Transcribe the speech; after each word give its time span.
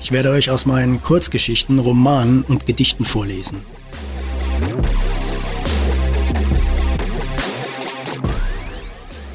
Ich 0.00 0.12
werde 0.12 0.30
euch 0.30 0.50
aus 0.50 0.66
meinen 0.66 1.02
Kurzgeschichten, 1.02 1.78
Romanen 1.78 2.42
und 2.42 2.66
Gedichten 2.66 3.04
vorlesen. 3.04 3.62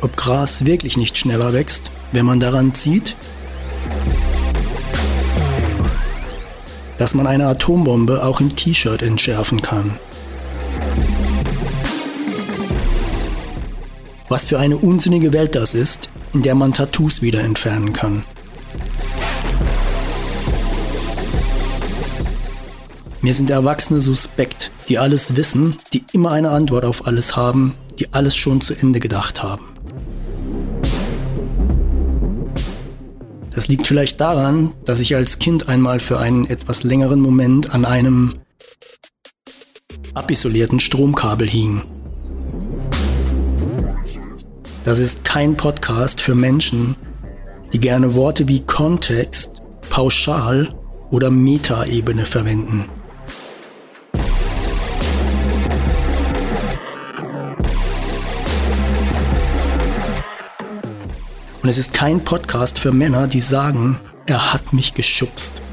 Ob 0.01 0.15
Gras 0.17 0.65
wirklich 0.65 0.97
nicht 0.97 1.17
schneller 1.17 1.53
wächst, 1.53 1.91
wenn 2.11 2.25
man 2.25 2.39
daran 2.39 2.73
zieht? 2.73 3.15
Dass 7.05 7.13
man 7.13 7.27
eine 7.27 7.45
Atombombe 7.45 8.23
auch 8.23 8.41
im 8.41 8.55
T-Shirt 8.55 9.03
entschärfen 9.03 9.61
kann. 9.61 9.99
Was 14.27 14.47
für 14.47 14.57
eine 14.57 14.77
unsinnige 14.77 15.31
Welt 15.31 15.53
das 15.53 15.75
ist, 15.75 16.09
in 16.33 16.41
der 16.41 16.55
man 16.55 16.73
Tattoos 16.73 17.21
wieder 17.21 17.41
entfernen 17.41 17.93
kann. 17.93 18.23
Mir 23.21 23.35
sind 23.35 23.51
Erwachsene 23.51 24.01
suspekt, 24.01 24.71
die 24.89 24.97
alles 24.97 25.35
wissen, 25.35 25.77
die 25.93 26.05
immer 26.11 26.31
eine 26.31 26.49
Antwort 26.49 26.85
auf 26.85 27.05
alles 27.05 27.35
haben, 27.35 27.75
die 27.99 28.15
alles 28.15 28.35
schon 28.35 28.61
zu 28.61 28.73
Ende 28.73 28.99
gedacht 28.99 29.43
haben. 29.43 29.74
Das 33.55 33.69
liegt 33.69 33.87
vielleicht 33.87 34.19
daran, 34.19 34.73
dass 34.83 34.99
ich 34.99 35.15
als 35.15 35.39
Kind 35.39 35.69
einmal 35.69 36.01
für 36.01 36.19
einen 36.19 36.45
etwas 36.45 36.83
längeren 36.83 37.21
Moment 37.21 37.73
an 37.73 37.85
einem 37.85 38.35
abisolierten 40.13 40.81
Stromkabel 40.81 41.49
hing. 41.49 41.81
Das 44.83 44.99
ist 44.99 45.23
kein 45.23 45.55
Podcast 45.55 46.19
für 46.19 46.35
Menschen, 46.35 46.97
die 47.71 47.79
gerne 47.79 48.13
Worte 48.13 48.47
wie 48.49 48.59
Kontext, 48.59 49.61
Pauschal 49.89 50.75
oder 51.09 51.31
Metaebene 51.31 52.25
verwenden. 52.25 52.85
Und 61.65 61.69
es 61.69 61.79
ist 61.79 61.95
kein 61.95 62.23
Podcast 62.23 62.77
für 62.77 62.91
Männer, 62.91 63.25
die 63.25 63.41
sagen, 63.41 63.99
er 64.27 64.53
hat 64.53 64.71
mich 64.71 64.93
geschubst. 64.93 65.63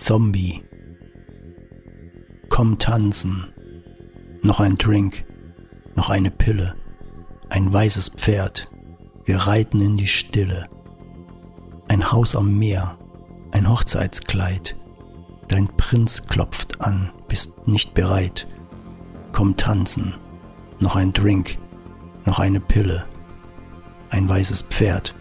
Zombie. 0.00 0.62
Komm 2.48 2.78
tanzen. 2.78 3.52
Noch 4.40 4.58
ein 4.58 4.78
Drink. 4.78 5.26
Noch 5.94 6.08
eine 6.08 6.30
Pille. 6.30 6.74
Ein 7.50 7.70
weißes 7.70 8.08
Pferd. 8.08 8.68
Wir 9.26 9.36
reiten 9.36 9.78
in 9.78 9.96
die 9.96 10.06
Stille. 10.06 10.70
Ein 11.88 12.10
Haus 12.10 12.34
am 12.34 12.58
Meer. 12.58 12.96
Ein 13.52 13.68
Hochzeitskleid. 13.68 14.74
Dein 15.48 15.68
Prinz 15.76 16.26
klopft 16.26 16.80
an, 16.80 17.12
bist 17.28 17.68
nicht 17.68 17.92
bereit. 17.92 18.48
Komm 19.32 19.54
tanzen. 19.58 20.14
Noch 20.78 20.96
ein 20.96 21.12
Drink. 21.12 21.58
Noch 22.24 22.38
eine 22.38 22.60
Pille. 22.60 23.04
Ein 24.08 24.26
weißes 24.26 24.62
Pferd. 24.62 25.14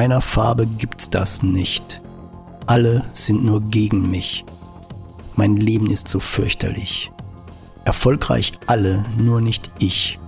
Meiner 0.00 0.22
Farbe 0.22 0.66
gibt's 0.66 1.10
das 1.10 1.42
nicht. 1.42 2.00
Alle 2.64 3.04
sind 3.12 3.44
nur 3.44 3.60
gegen 3.60 4.10
mich. 4.10 4.46
Mein 5.36 5.58
Leben 5.58 5.90
ist 5.90 6.08
so 6.08 6.20
fürchterlich. 6.20 7.12
Erfolgreich 7.84 8.52
alle, 8.66 9.04
nur 9.18 9.42
nicht 9.42 9.70
ich. 9.78 10.18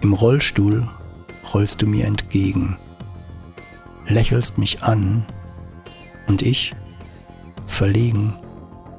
Im 0.00 0.12
Rollstuhl 0.12 0.88
rollst 1.54 1.82
du 1.82 1.86
mir 1.86 2.04
entgegen, 2.04 2.76
lächelst 4.08 4.58
mich 4.58 4.82
an 4.82 5.24
und 6.26 6.42
ich, 6.42 6.72
verlegen, 7.68 8.32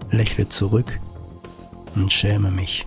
lächle 0.10 0.48
zurück 0.48 1.02
und 1.96 2.14
schäme 2.14 2.50
mich. 2.50 2.86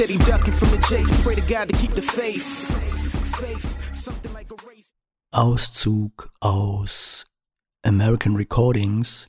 Steady 0.00 0.18
ducking 0.24 0.54
from 0.54 0.70
the 0.70 0.78
chase. 0.78 1.22
Pray 1.22 1.34
to 1.34 1.42
God 1.42 1.68
to 1.68 1.76
keep 1.76 1.90
the 1.90 2.00
faith. 2.00 2.46
Auszug 5.32 6.30
aus 6.40 7.26
American 7.82 8.34
Recordings, 8.34 9.28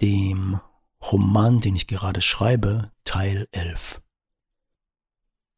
dem 0.00 0.58
Roman, 1.12 1.60
den 1.60 1.76
ich 1.76 1.86
gerade 1.86 2.22
schreibe, 2.22 2.92
Teil 3.04 3.46
11. 3.52 4.00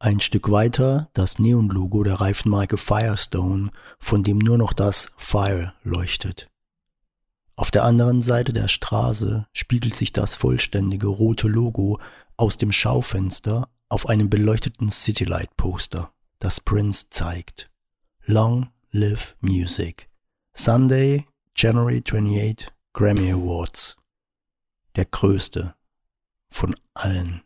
Ein 0.00 0.19
Stück 0.19 0.50
weiter 0.50 1.08
das 1.12 1.38
Neonlogo 1.38 2.02
der 2.02 2.20
Reifenmarke 2.20 2.79
Firestone, 2.79 3.70
von 4.00 4.25
dem 4.25 4.38
nur 4.38 4.58
noch 4.58 4.72
das 4.72 5.12
Fire 5.17 5.72
leuchtet. 5.84 6.49
Auf 7.55 7.70
der 7.70 7.84
anderen 7.84 8.22
Seite 8.22 8.52
der 8.52 8.67
Straße 8.67 9.46
spiegelt 9.52 9.94
sich 9.94 10.12
das 10.12 10.34
vollständige 10.34 11.06
rote 11.06 11.46
Logo 11.46 12.00
aus 12.37 12.58
dem 12.58 12.72
Schaufenster 12.72 13.69
auf 13.88 14.09
einem 14.09 14.31
beleuchteten 14.31 14.91
Citylight-Poster, 14.91 16.12
das 16.38 16.61
Prince 16.61 17.11
zeigt. 17.11 17.71
Long 18.25 18.71
Live 18.91 19.37
Music. 19.41 20.09
Sunday, 20.53 21.27
January 21.55 22.03
28, 22.06 22.69
Grammy 22.93 23.33
Awards. 23.33 23.97
Der 24.97 25.05
größte 25.05 25.75
von 26.49 26.75
allen. 26.94 27.43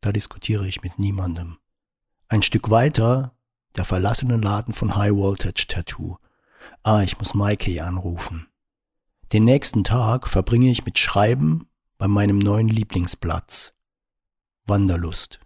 Da 0.00 0.12
diskutiere 0.12 0.68
ich 0.68 0.82
mit 0.82 0.98
niemandem. 0.98 1.58
Ein 2.28 2.42
Stück 2.42 2.70
weiter 2.70 3.36
der 3.76 3.84
verlassene 3.84 4.36
Laden 4.36 4.72
von 4.72 4.96
High 4.96 5.14
Voltage 5.14 5.66
Tattoo 5.68 6.18
Ah, 6.82 7.02
ich 7.02 7.18
muss 7.18 7.34
Mikey 7.34 7.80
anrufen. 7.80 8.46
Den 9.32 9.44
nächsten 9.44 9.84
Tag 9.84 10.28
verbringe 10.28 10.70
ich 10.70 10.84
mit 10.84 10.98
Schreiben 10.98 11.68
bei 11.98 12.08
meinem 12.08 12.38
neuen 12.38 12.68
Lieblingsplatz. 12.68 13.74
Wanderlust. 14.66 15.40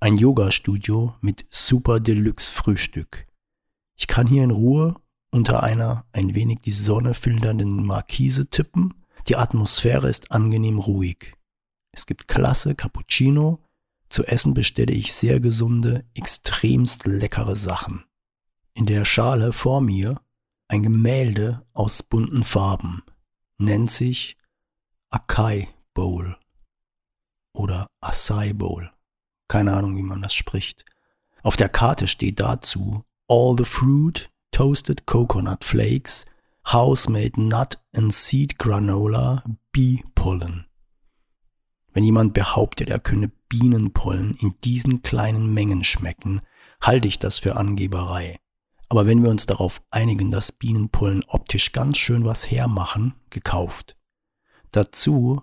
Ein 0.00 0.16
Yoga-Studio 0.16 1.14
mit 1.20 1.46
super 1.50 2.00
Deluxe 2.00 2.50
Frühstück. 2.50 3.24
Ich 3.96 4.08
kann 4.08 4.26
hier 4.26 4.42
in 4.42 4.50
Ruhe 4.50 4.96
unter 5.30 5.62
einer 5.62 6.04
ein 6.12 6.34
wenig 6.34 6.62
die 6.62 6.72
Sonne 6.72 7.14
filternden 7.14 7.86
Markise 7.86 8.50
tippen. 8.50 8.94
Die 9.28 9.36
Atmosphäre 9.36 10.08
ist 10.08 10.32
angenehm 10.32 10.80
ruhig. 10.80 11.34
Es 11.92 12.06
gibt 12.06 12.26
klasse 12.26 12.74
Cappuccino. 12.74 13.60
Zu 14.08 14.24
essen 14.24 14.52
bestelle 14.52 14.92
ich 14.92 15.14
sehr 15.14 15.38
gesunde, 15.38 16.04
extremst 16.14 17.06
leckere 17.06 17.54
Sachen. 17.54 18.04
In 18.74 18.86
der 18.86 19.04
Schale 19.04 19.52
vor 19.52 19.80
mir 19.80 20.20
ein 20.66 20.82
Gemälde 20.82 21.64
aus 21.72 22.02
bunten 22.02 22.42
Farben. 22.42 23.04
Nennt 23.58 23.92
sich 23.92 24.36
Akai 25.10 25.68
Bowl 25.94 26.36
oder 27.56 27.88
Acai 28.00 28.52
Bowl. 28.52 28.90
Keine 29.48 29.74
Ahnung, 29.74 29.96
wie 29.96 30.02
man 30.02 30.22
das 30.22 30.34
spricht. 30.34 30.84
Auf 31.42 31.56
der 31.56 31.68
Karte 31.68 32.06
steht 32.06 32.40
dazu 32.40 33.04
All 33.28 33.56
the 33.58 33.64
fruit, 33.64 34.30
toasted 34.52 35.06
coconut 35.06 35.64
flakes, 35.64 36.26
house-made 36.66 37.40
nut 37.40 37.78
and 37.94 38.12
seed 38.12 38.58
granola, 38.58 39.42
bee 39.72 40.02
pollen. 40.14 40.66
Wenn 41.92 42.04
jemand 42.04 42.34
behauptet, 42.34 42.90
er 42.90 42.98
könne 42.98 43.30
Bienenpollen 43.48 44.34
in 44.34 44.54
diesen 44.64 45.02
kleinen 45.02 45.52
Mengen 45.54 45.82
schmecken, 45.82 46.40
halte 46.80 47.08
ich 47.08 47.18
das 47.18 47.38
für 47.38 47.56
Angeberei. 47.56 48.38
Aber 48.88 49.06
wenn 49.06 49.22
wir 49.22 49.30
uns 49.30 49.46
darauf 49.46 49.82
einigen, 49.90 50.30
dass 50.30 50.52
Bienenpollen 50.52 51.24
optisch 51.26 51.72
ganz 51.72 51.98
schön 51.98 52.24
was 52.24 52.50
hermachen, 52.50 53.14
gekauft. 53.30 53.96
Dazu 54.72 55.42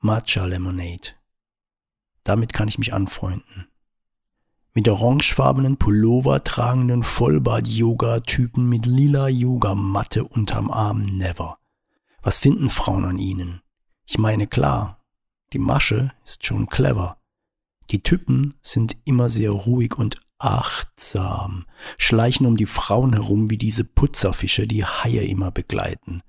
Matcha 0.00 0.44
Lemonade. 0.44 1.14
Damit 2.24 2.52
kann 2.52 2.68
ich 2.68 2.78
mich 2.78 2.92
anfreunden. 2.92 3.68
Mit 4.72 4.88
orangefarbenen 4.88 5.76
Pullover 5.76 6.42
tragenden 6.42 7.04
Vollbart-Yoga-Typen 7.04 8.68
mit 8.68 8.86
lila 8.86 9.28
Yogamatte 9.28 10.24
unterm 10.24 10.70
Arm 10.70 11.02
never. 11.02 11.58
Was 12.22 12.38
finden 12.38 12.70
Frauen 12.70 13.04
an 13.04 13.18
ihnen? 13.18 13.60
Ich 14.06 14.18
meine 14.18 14.46
klar, 14.46 14.98
die 15.52 15.58
Masche 15.60 16.12
ist 16.24 16.44
schon 16.44 16.68
clever. 16.68 17.18
Die 17.90 18.02
Typen 18.02 18.54
sind 18.62 18.96
immer 19.04 19.28
sehr 19.28 19.50
ruhig 19.52 19.96
und 19.96 20.16
achtsam, 20.38 21.66
schleichen 21.96 22.46
um 22.46 22.56
die 22.56 22.66
Frauen 22.66 23.12
herum 23.12 23.50
wie 23.50 23.58
diese 23.58 23.84
Putzerfische, 23.84 24.66
die 24.66 24.84
Haie 24.84 25.24
immer 25.24 25.50
begleiten. 25.50 26.20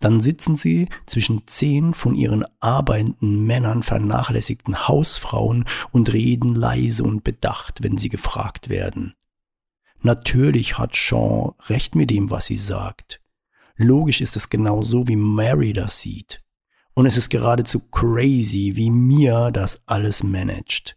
Dann 0.00 0.20
sitzen 0.20 0.56
sie 0.56 0.88
zwischen 1.06 1.46
zehn 1.46 1.94
von 1.94 2.14
ihren 2.14 2.44
arbeitenden 2.60 3.44
Männern 3.44 3.82
vernachlässigten 3.82 4.86
Hausfrauen 4.86 5.64
und 5.92 6.12
reden 6.12 6.54
leise 6.54 7.04
und 7.04 7.24
bedacht, 7.24 7.82
wenn 7.82 7.96
sie 7.96 8.08
gefragt 8.08 8.68
werden. 8.68 9.14
Natürlich 10.02 10.76
hat 10.76 10.94
Sean 10.94 11.52
recht 11.66 11.94
mit 11.94 12.10
dem, 12.10 12.30
was 12.30 12.46
sie 12.46 12.58
sagt. 12.58 13.22
Logisch 13.76 14.20
ist 14.20 14.36
es 14.36 14.50
genau 14.50 14.82
so, 14.82 15.08
wie 15.08 15.16
Mary 15.16 15.72
das 15.72 16.00
sieht. 16.00 16.42
Und 16.92 17.06
es 17.06 17.16
ist 17.16 17.30
geradezu 17.30 17.80
crazy, 17.90 18.72
wie 18.76 18.90
Mia 18.90 19.50
das 19.50 19.82
alles 19.86 20.22
managt. 20.22 20.96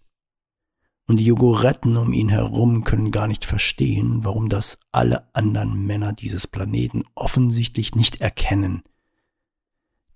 Und 1.07 1.21
die 1.21 1.25
Jogoretten 1.25 1.95
um 1.95 2.11
ihn 2.11 2.27
herum 2.27 2.83
können 2.83 3.11
gar 3.11 3.27
nicht 3.27 3.45
verstehen, 3.45 4.25
warum 4.25 4.49
das 4.49 4.79
alle 4.91 5.33
anderen 5.33 5.85
Männer 5.85 6.11
dieses 6.11 6.47
Planeten 6.47 7.05
offensichtlich 7.15 7.95
nicht 7.95 8.19
erkennen. 8.19 8.83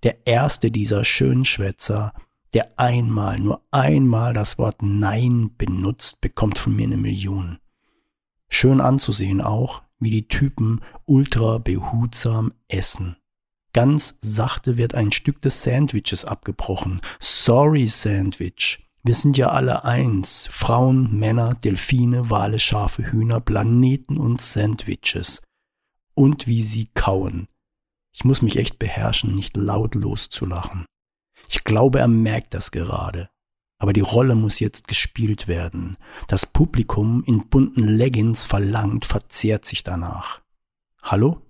Der 0.02 0.26
erste 0.26 0.70
dieser 0.70 1.04
Schönschwätzer, 1.04 2.12
der 2.52 2.78
einmal, 2.78 3.38
nur 3.38 3.62
einmal 3.70 4.34
das 4.34 4.58
Wort 4.58 4.82
Nein 4.82 5.52
benutzt, 5.56 6.20
bekommt 6.20 6.58
von 6.58 6.76
mir 6.76 6.84
eine 6.84 6.98
Million. 6.98 7.58
Schön 8.50 8.82
anzusehen 8.82 9.40
auch, 9.40 9.82
wie 9.98 10.10
die 10.10 10.28
Typen 10.28 10.80
ultra 11.06 11.56
behutsam 11.56 12.52
essen. 12.68 13.16
Ganz 13.72 14.16
sachte 14.20 14.76
wird 14.76 14.94
ein 14.94 15.12
Stück 15.12 15.40
des 15.40 15.62
Sandwiches 15.62 16.26
abgebrochen. 16.26 17.00
Sorry, 17.18 17.86
Sandwich. 17.86 18.86
Wir 19.04 19.14
sind 19.14 19.36
ja 19.36 19.50
alle 19.50 19.84
eins. 19.84 20.48
Frauen, 20.52 21.18
Männer, 21.18 21.54
Delfine, 21.54 22.30
Wale, 22.30 22.60
Schafe, 22.60 23.10
Hühner, 23.10 23.40
Planeten 23.40 24.16
und 24.16 24.40
Sandwiches. 24.40 25.42
Und 26.14 26.46
wie 26.46 26.62
sie 26.62 26.86
kauen. 26.94 27.48
Ich 28.14 28.24
muss 28.24 28.42
mich 28.42 28.56
echt 28.56 28.78
beherrschen, 28.78 29.32
nicht 29.32 29.56
laut 29.56 29.94
loszulachen. 29.94 30.84
Ich 31.48 31.64
glaube, 31.64 31.98
er 31.98 32.08
merkt 32.08 32.54
das 32.54 32.70
gerade. 32.70 33.28
Aber 33.78 33.92
die 33.92 34.00
Rolle 34.00 34.36
muss 34.36 34.60
jetzt 34.60 34.86
gespielt 34.86 35.48
werden. 35.48 35.96
Das 36.28 36.46
Publikum 36.46 37.24
in 37.24 37.48
bunten 37.48 37.82
Leggings 37.82 38.44
verlangt, 38.44 39.04
verzehrt 39.04 39.64
sich 39.64 39.82
danach. 39.82 40.42
Hallo? 41.02 41.42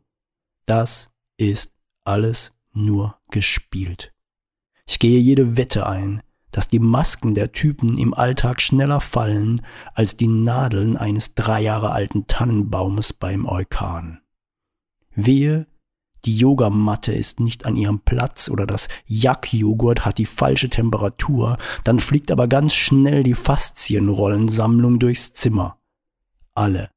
Das 0.64 1.10
ist 1.36 1.76
alles 2.04 2.54
nur 2.72 3.20
gespielt. 3.30 4.14
Ich 4.86 4.98
gehe 4.98 5.20
jede 5.20 5.58
Wette 5.58 5.86
ein, 5.86 6.22
dass 6.52 6.68
die 6.68 6.78
Masken 6.78 7.34
der 7.34 7.50
Typen 7.50 7.98
im 7.98 8.14
Alltag 8.14 8.60
schneller 8.60 9.00
fallen 9.00 9.60
als 9.94 10.16
die 10.16 10.28
Nadeln 10.28 10.96
eines 10.96 11.34
drei 11.34 11.62
Jahre 11.62 11.90
alten 11.90 12.28
Tannenbaumes 12.28 13.12
beim 13.12 13.46
Orkan. 13.46 14.20
Wehe, 15.14 15.66
die 16.24 16.36
Yogamatte 16.36 17.12
ist 17.12 17.40
nicht 17.40 17.66
an 17.66 17.74
ihrem 17.74 18.00
Platz 18.00 18.48
oder 18.48 18.64
das 18.64 18.88
Yak-Joghurt 19.06 20.04
hat 20.04 20.18
die 20.18 20.26
falsche 20.26 20.68
Temperatur, 20.68 21.58
dann 21.82 21.98
fliegt 21.98 22.30
aber 22.30 22.46
ganz 22.46 22.74
schnell 22.74 23.24
die 23.24 23.34
Faszienrollensammlung 23.34 25.00
durchs 25.00 25.32
Zimmer. 25.32 25.78
Alle, 26.54 26.90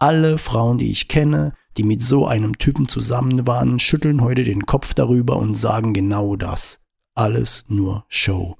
alle 0.00 0.36
Frauen, 0.36 0.78
die 0.78 0.90
ich 0.90 1.06
kenne, 1.06 1.54
die 1.76 1.84
mit 1.84 2.02
so 2.02 2.26
einem 2.26 2.58
Typen 2.58 2.88
zusammen 2.88 3.46
waren, 3.46 3.78
schütteln 3.78 4.20
heute 4.20 4.42
den 4.42 4.66
Kopf 4.66 4.94
darüber 4.94 5.36
und 5.36 5.54
sagen 5.54 5.92
genau 5.92 6.34
das. 6.34 6.80
Alles 7.14 7.66
nur 7.68 8.04
Show. 8.08 8.56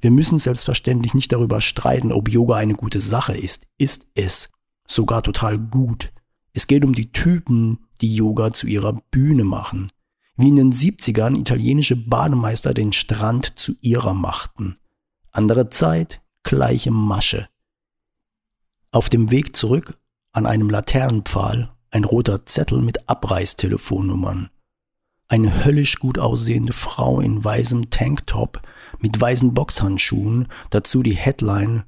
Wir 0.00 0.10
müssen 0.10 0.38
selbstverständlich 0.38 1.14
nicht 1.14 1.32
darüber 1.32 1.60
streiten, 1.60 2.12
ob 2.12 2.28
Yoga 2.28 2.56
eine 2.56 2.74
gute 2.74 3.00
Sache 3.00 3.36
ist. 3.36 3.66
Ist 3.78 4.06
es. 4.14 4.50
Sogar 4.86 5.22
total 5.22 5.58
gut. 5.58 6.12
Es 6.52 6.66
geht 6.66 6.84
um 6.84 6.94
die 6.94 7.12
Typen, 7.12 7.86
die 8.00 8.14
Yoga 8.14 8.52
zu 8.52 8.66
ihrer 8.66 8.94
Bühne 9.10 9.44
machen. 9.44 9.88
Wie 10.36 10.48
in 10.48 10.56
den 10.56 10.72
70ern 10.72 11.36
italienische 11.38 11.96
Bademeister 11.96 12.74
den 12.74 12.92
Strand 12.92 13.58
zu 13.58 13.74
ihrer 13.80 14.14
machten. 14.14 14.76
Andere 15.32 15.68
Zeit, 15.68 16.20
gleiche 16.44 16.92
Masche. 16.92 17.48
Auf 18.92 19.08
dem 19.08 19.30
Weg 19.30 19.56
zurück 19.56 19.98
an 20.32 20.46
einem 20.46 20.70
Laternenpfahl 20.70 21.74
ein 21.90 22.04
roter 22.04 22.46
Zettel 22.46 22.82
mit 22.82 23.08
Abreißtelefonnummern. 23.08 24.50
Eine 25.26 25.64
höllisch 25.64 25.98
gut 25.98 26.18
aussehende 26.18 26.72
Frau 26.72 27.20
in 27.20 27.42
weißem 27.42 27.90
Tanktop 27.90 28.62
mit 28.98 29.20
weißen 29.20 29.54
Boxhandschuhen, 29.54 30.48
dazu 30.70 31.02
die 31.02 31.16
Headline 31.16 31.84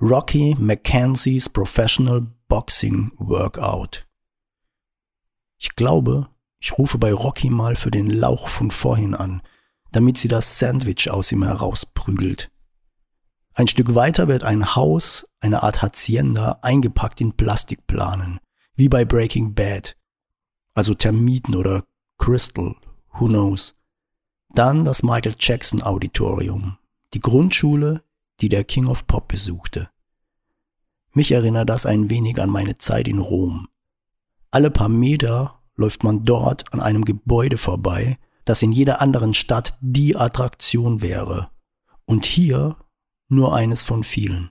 Rocky 0.00 0.56
McKenzie's 0.58 1.48
Professional 1.48 2.26
Boxing 2.48 3.10
Workout. 3.16 4.06
Ich 5.58 5.74
glaube, 5.74 6.28
ich 6.60 6.78
rufe 6.78 6.98
bei 6.98 7.12
Rocky 7.12 7.50
mal 7.50 7.76
für 7.76 7.90
den 7.90 8.08
Lauch 8.08 8.48
von 8.48 8.70
vorhin 8.70 9.14
an, 9.14 9.42
damit 9.92 10.18
sie 10.18 10.28
das 10.28 10.58
Sandwich 10.58 11.10
aus 11.10 11.32
ihm 11.32 11.42
herausprügelt. 11.42 12.50
Ein 13.54 13.66
Stück 13.66 13.94
weiter 13.96 14.28
wird 14.28 14.44
ein 14.44 14.76
Haus, 14.76 15.32
eine 15.40 15.64
Art 15.64 15.82
Hacienda, 15.82 16.60
eingepackt 16.62 17.20
in 17.20 17.32
Plastikplanen, 17.32 18.38
wie 18.76 18.88
bei 18.88 19.04
Breaking 19.04 19.54
Bad. 19.54 19.96
Also 20.74 20.94
Termiten 20.94 21.56
oder 21.56 21.82
Crystal, 22.18 22.76
who 23.14 23.26
knows. 23.26 23.74
Dann 24.54 24.84
das 24.84 25.02
Michael 25.02 25.36
Jackson 25.38 25.82
Auditorium, 25.82 26.78
die 27.14 27.20
Grundschule, 27.20 28.02
die 28.40 28.48
der 28.48 28.64
King 28.64 28.88
of 28.88 29.06
Pop 29.06 29.28
besuchte. 29.28 29.90
Mich 31.12 31.32
erinnert 31.32 31.68
das 31.68 31.86
ein 31.86 32.10
wenig 32.10 32.40
an 32.40 32.50
meine 32.50 32.78
Zeit 32.78 33.08
in 33.08 33.18
Rom. 33.18 33.68
Alle 34.50 34.70
paar 34.70 34.88
Meter 34.88 35.60
läuft 35.76 36.04
man 36.04 36.24
dort 36.24 36.72
an 36.72 36.80
einem 36.80 37.04
Gebäude 37.04 37.58
vorbei, 37.58 38.18
das 38.44 38.62
in 38.62 38.72
jeder 38.72 39.00
anderen 39.00 39.34
Stadt 39.34 39.76
die 39.80 40.16
Attraktion 40.16 41.02
wäre. 41.02 41.50
Und 42.04 42.24
hier 42.24 42.76
nur 43.28 43.54
eines 43.54 43.82
von 43.82 44.02
vielen. 44.04 44.50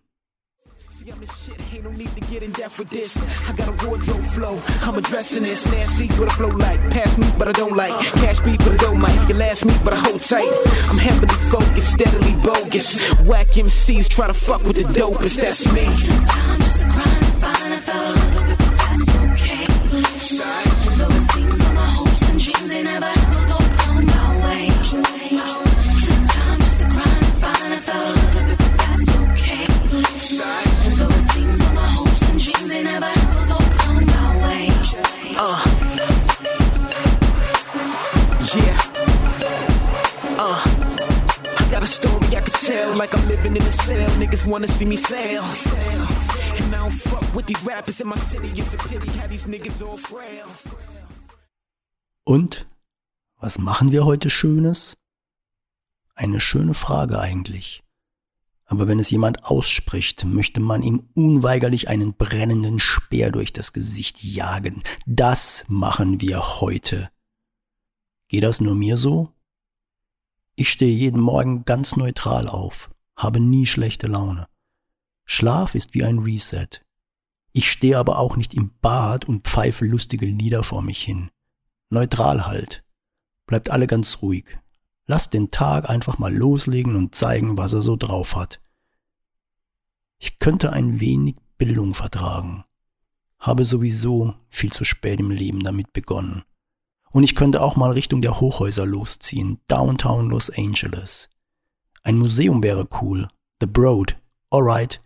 I'm 1.10 1.20
the 1.22 1.28
shit, 1.28 1.74
ain't 1.74 1.86
no 1.86 1.92
need 1.92 2.14
to 2.16 2.22
get 2.22 2.44
in 2.44 2.52
depth 2.52 2.80
with 2.80 2.90
this. 2.90 3.18
I 3.48 3.54
got 3.54 3.70
a 3.70 3.88
wardrobe 3.88 4.24
flow, 4.26 4.62
I'm 4.82 4.96
addressing 4.96 5.44
this. 5.44 5.66
Nasty, 5.66 6.08
but 6.08 6.28
a 6.28 6.32
flow 6.32 6.50
like. 6.50 6.82
Pass 6.90 7.18
me, 7.18 7.26
but 7.38 7.48
I 7.48 7.54
don't 7.54 7.78
like. 7.78 7.94
Cash 8.16 8.42
beat, 8.42 8.58
but 8.60 8.74
I 8.74 8.78
don't 8.78 9.00
like. 9.00 9.30
Your 9.30 9.38
last 9.38 9.64
meet, 9.64 9.82
but 9.86 9.94
I 9.94 9.98
hold 9.98 10.22
tight. 10.22 10.52
I'm 10.90 10.98
heavily 10.98 11.28
focused, 11.50 11.92
steadily 11.94 12.36
bogus. 12.44 13.14
Whack 13.22 13.48
MCs 13.48 14.10
try 14.10 14.28
to 14.28 14.34
fuck 14.34 14.64
with 14.64 14.76
the 14.76 14.84
dopest, 14.84 15.40
that's 15.40 15.72
me. 15.72 15.86
Time 15.86 16.60
just 16.60 16.82
to 16.82 16.86
grind, 16.88 17.26
find, 17.36 17.74
I 17.74 17.80
felt 17.80 18.18
a 18.18 18.26
little 18.26 18.48
bit, 18.48 18.58
but 18.58 18.78
that's 18.78 19.10
okay. 19.16 19.66
Though 20.98 21.16
it 21.16 21.22
seems 21.22 21.68
niggas 44.20 44.46
wanna 44.46 44.68
see 44.68 44.86
me 44.86 44.98
fail. 44.98 45.44
And 46.64 46.74
I 46.74 46.80
don't 46.80 46.92
fuck 46.92 47.36
with 47.36 47.46
these 47.46 47.64
rappers 47.66 48.02
in 48.02 48.08
my 48.08 48.18
city. 48.18 48.50
It's 48.56 48.74
a 48.74 48.78
pity 48.78 49.10
how 49.20 49.28
these 49.28 49.48
niggas 49.48 49.82
all 49.82 49.98
frail. 49.98 50.48
Und 52.24 52.68
was 53.40 53.58
machen 53.60 53.92
wir 53.92 54.06
heute 54.06 54.30
Schönes? 54.30 54.98
Eine 56.16 56.40
schöne 56.40 56.74
Frage 56.74 57.20
eigentlich. 57.20 57.84
Aber 58.66 58.88
wenn 58.88 59.00
es 59.00 59.12
jemand 59.12 59.46
ausspricht, 59.46 60.26
möchte 60.26 60.60
man 60.60 60.84
ihm 60.84 61.08
unweigerlich 61.14 61.88
einen 61.88 62.16
brennenden 62.16 62.80
Speer 62.80 63.32
durch 63.32 63.54
das 63.54 63.72
Gesicht 63.72 64.24
jagen. 64.24 64.84
Das 65.06 65.66
machen 65.70 66.20
wir 66.20 66.60
heute. 66.60 67.10
Geht 68.28 68.44
das 68.44 68.60
nur 68.60 68.76
mir 68.76 68.98
so? 68.98 69.32
Ich 70.60 70.72
stehe 70.72 70.92
jeden 70.92 71.22
Morgen 71.22 71.66
ganz 71.66 71.98
neutral 71.98 72.48
auf, 72.48 72.90
habe 73.16 73.40
nie 73.40 73.68
schlechte 73.68 74.08
Laune. 74.08 74.48
Schlaf 75.24 75.76
ist 75.76 75.94
wie 75.94 76.04
ein 76.04 76.18
Reset. 76.18 76.82
Ich 77.52 77.70
stehe 77.70 78.00
aber 78.00 78.18
auch 78.18 78.38
nicht 78.38 78.56
im 78.56 78.72
Bad 78.82 79.26
und 79.26 79.48
pfeife 79.48 79.86
lustige 79.86 80.26
Lieder 80.26 80.64
vor 80.64 80.82
mich 80.82 81.04
hin. 81.04 81.30
Neutral 81.92 82.48
halt. 82.48 82.84
Bleibt 83.46 83.70
alle 83.70 83.86
ganz 83.86 84.24
ruhig. 84.24 84.58
Lasst 85.06 85.36
den 85.36 85.52
Tag 85.52 85.88
einfach 85.92 86.18
mal 86.18 86.36
loslegen 86.36 86.96
und 86.96 87.14
zeigen, 87.14 87.56
was 87.56 87.74
er 87.74 87.84
so 87.84 87.96
drauf 87.96 88.36
hat. 88.36 88.60
Ich 90.18 90.40
könnte 90.40 90.74
ein 90.74 91.00
wenig 91.00 91.36
Bildung 91.60 91.94
vertragen, 91.94 92.64
habe 93.38 93.64
sowieso 93.64 94.34
viel 94.50 94.72
zu 94.72 94.86
spät 94.86 95.20
im 95.20 95.30
Leben 95.30 95.60
damit 95.60 95.94
begonnen. 95.94 96.42
Und 97.18 97.24
ich 97.24 97.34
könnte 97.34 97.64
auch 97.64 97.76
mal 97.76 97.90
Richtung 97.90 98.22
der 98.22 98.40
Hochhäuser 98.40 98.86
losziehen, 98.86 99.60
Downtown 99.68 100.30
Los 100.30 100.52
Angeles. 100.52 101.32
Ein 102.04 102.20
Museum 102.20 102.62
wäre 102.62 102.88
cool. 103.02 103.28
The 103.60 103.66
Broad. 103.66 104.20
Alright. 104.52 105.02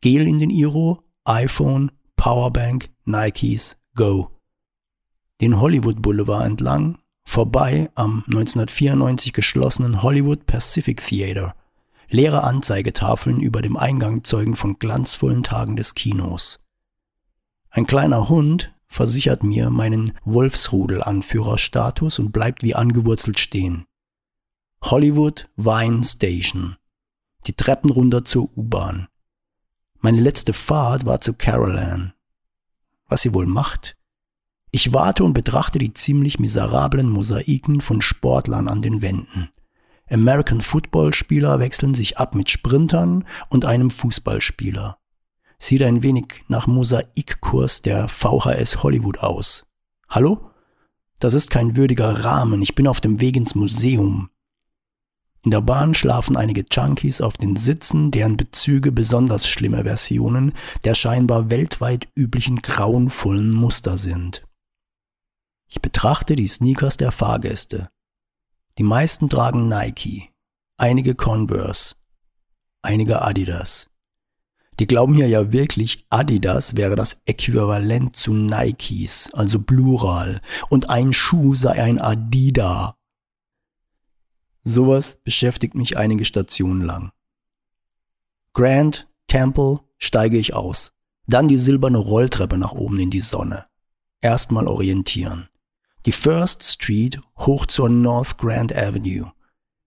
Gel 0.00 0.26
in 0.26 0.38
den 0.38 0.48
Iro, 0.48 1.02
iPhone, 1.24 1.92
Powerbank, 2.16 2.88
Nikes, 3.04 3.76
go. 3.94 4.30
Den 5.42 5.60
Hollywood 5.60 6.00
Boulevard 6.00 6.46
entlang, 6.46 6.96
vorbei 7.26 7.90
am 7.96 8.24
1994 8.28 9.34
geschlossenen 9.34 10.02
Hollywood 10.02 10.46
Pacific 10.46 11.06
Theater. 11.06 11.54
Leere 12.08 12.44
Anzeigetafeln 12.44 13.40
über 13.40 13.60
dem 13.60 13.76
Eingang 13.76 14.24
zeugen 14.24 14.56
von 14.56 14.78
glanzvollen 14.78 15.42
Tagen 15.42 15.76
des 15.76 15.94
Kinos. 15.94 16.66
Ein 17.68 17.86
kleiner 17.86 18.30
Hund 18.30 18.74
versichert 18.92 19.42
mir 19.42 19.70
meinen 19.70 20.12
Wolfsrudel-Anführerstatus 20.26 22.18
und 22.18 22.30
bleibt 22.30 22.62
wie 22.62 22.74
angewurzelt 22.74 23.40
stehen. 23.40 23.86
Hollywood 24.82 25.48
Vine 25.56 26.02
Station. 26.04 26.76
Die 27.46 27.54
Treppen 27.54 27.90
runter 27.90 28.24
zur 28.24 28.50
U-Bahn. 28.54 29.08
Meine 30.00 30.20
letzte 30.20 30.52
Fahrt 30.52 31.06
war 31.06 31.22
zu 31.22 31.32
Carol 31.32 31.78
Ann. 31.78 32.12
Was 33.08 33.22
sie 33.22 33.32
wohl 33.32 33.46
macht? 33.46 33.96
Ich 34.70 34.92
warte 34.92 35.24
und 35.24 35.32
betrachte 35.32 35.78
die 35.78 35.94
ziemlich 35.94 36.38
miserablen 36.38 37.08
Mosaiken 37.08 37.80
von 37.80 38.02
Sportlern 38.02 38.68
an 38.68 38.82
den 38.82 39.00
Wänden. 39.00 39.48
American 40.10 40.60
Football 40.60 41.14
Spieler 41.14 41.60
wechseln 41.60 41.94
sich 41.94 42.18
ab 42.18 42.34
mit 42.34 42.50
Sprintern 42.50 43.24
und 43.48 43.64
einem 43.64 43.90
Fußballspieler 43.90 44.98
sieht 45.62 45.82
ein 45.82 46.02
wenig 46.02 46.44
nach 46.48 46.66
Mosaikkurs 46.66 47.82
der 47.82 48.08
VHS 48.08 48.82
Hollywood 48.82 49.18
aus. 49.18 49.66
Hallo? 50.08 50.50
Das 51.18 51.34
ist 51.34 51.50
kein 51.50 51.76
würdiger 51.76 52.24
Rahmen, 52.24 52.60
ich 52.62 52.74
bin 52.74 52.88
auf 52.88 53.00
dem 53.00 53.20
Weg 53.20 53.36
ins 53.36 53.54
Museum. 53.54 54.30
In 55.44 55.50
der 55.52 55.60
Bahn 55.60 55.94
schlafen 55.94 56.36
einige 56.36 56.64
Junkies 56.70 57.20
auf 57.20 57.36
den 57.36 57.56
Sitzen, 57.56 58.10
deren 58.10 58.36
Bezüge 58.36 58.92
besonders 58.92 59.48
schlimme 59.48 59.84
Versionen 59.84 60.52
der 60.84 60.94
scheinbar 60.94 61.50
weltweit 61.50 62.08
üblichen 62.16 62.56
grauenvollen 62.56 63.50
Muster 63.50 63.96
sind. 63.96 64.44
Ich 65.68 65.80
betrachte 65.80 66.36
die 66.36 66.46
Sneakers 66.46 66.96
der 66.96 67.12
Fahrgäste. 67.12 67.84
Die 68.78 68.84
meisten 68.84 69.28
tragen 69.28 69.68
Nike, 69.68 70.30
einige 70.76 71.14
Converse, 71.14 71.96
einige 72.82 73.22
Adidas. 73.22 73.91
Die 74.82 74.88
glauben 74.88 75.14
hier 75.14 75.28
ja 75.28 75.52
wirklich, 75.52 76.06
Adidas 76.10 76.76
wäre 76.76 76.96
das 76.96 77.22
Äquivalent 77.24 78.16
zu 78.16 78.34
Nikes, 78.34 79.32
also 79.32 79.62
Plural, 79.62 80.40
und 80.70 80.90
ein 80.90 81.12
Schuh 81.12 81.54
sei 81.54 81.80
ein 81.80 82.00
Adida. 82.00 82.96
Sowas 84.64 85.20
beschäftigt 85.22 85.76
mich 85.76 85.96
einige 85.96 86.24
Stationen 86.24 86.80
lang. 86.80 87.12
Grand, 88.54 89.08
Temple, 89.28 89.78
steige 89.98 90.36
ich 90.36 90.52
aus. 90.52 90.94
Dann 91.28 91.46
die 91.46 91.58
silberne 91.58 91.98
Rolltreppe 91.98 92.58
nach 92.58 92.72
oben 92.72 92.98
in 92.98 93.10
die 93.10 93.20
Sonne. 93.20 93.64
Erstmal 94.20 94.66
orientieren. 94.66 95.48
Die 96.06 96.10
First 96.10 96.64
Street 96.64 97.20
hoch 97.38 97.66
zur 97.66 97.88
North 97.88 98.36
Grand 98.36 98.74
Avenue. 98.74 99.30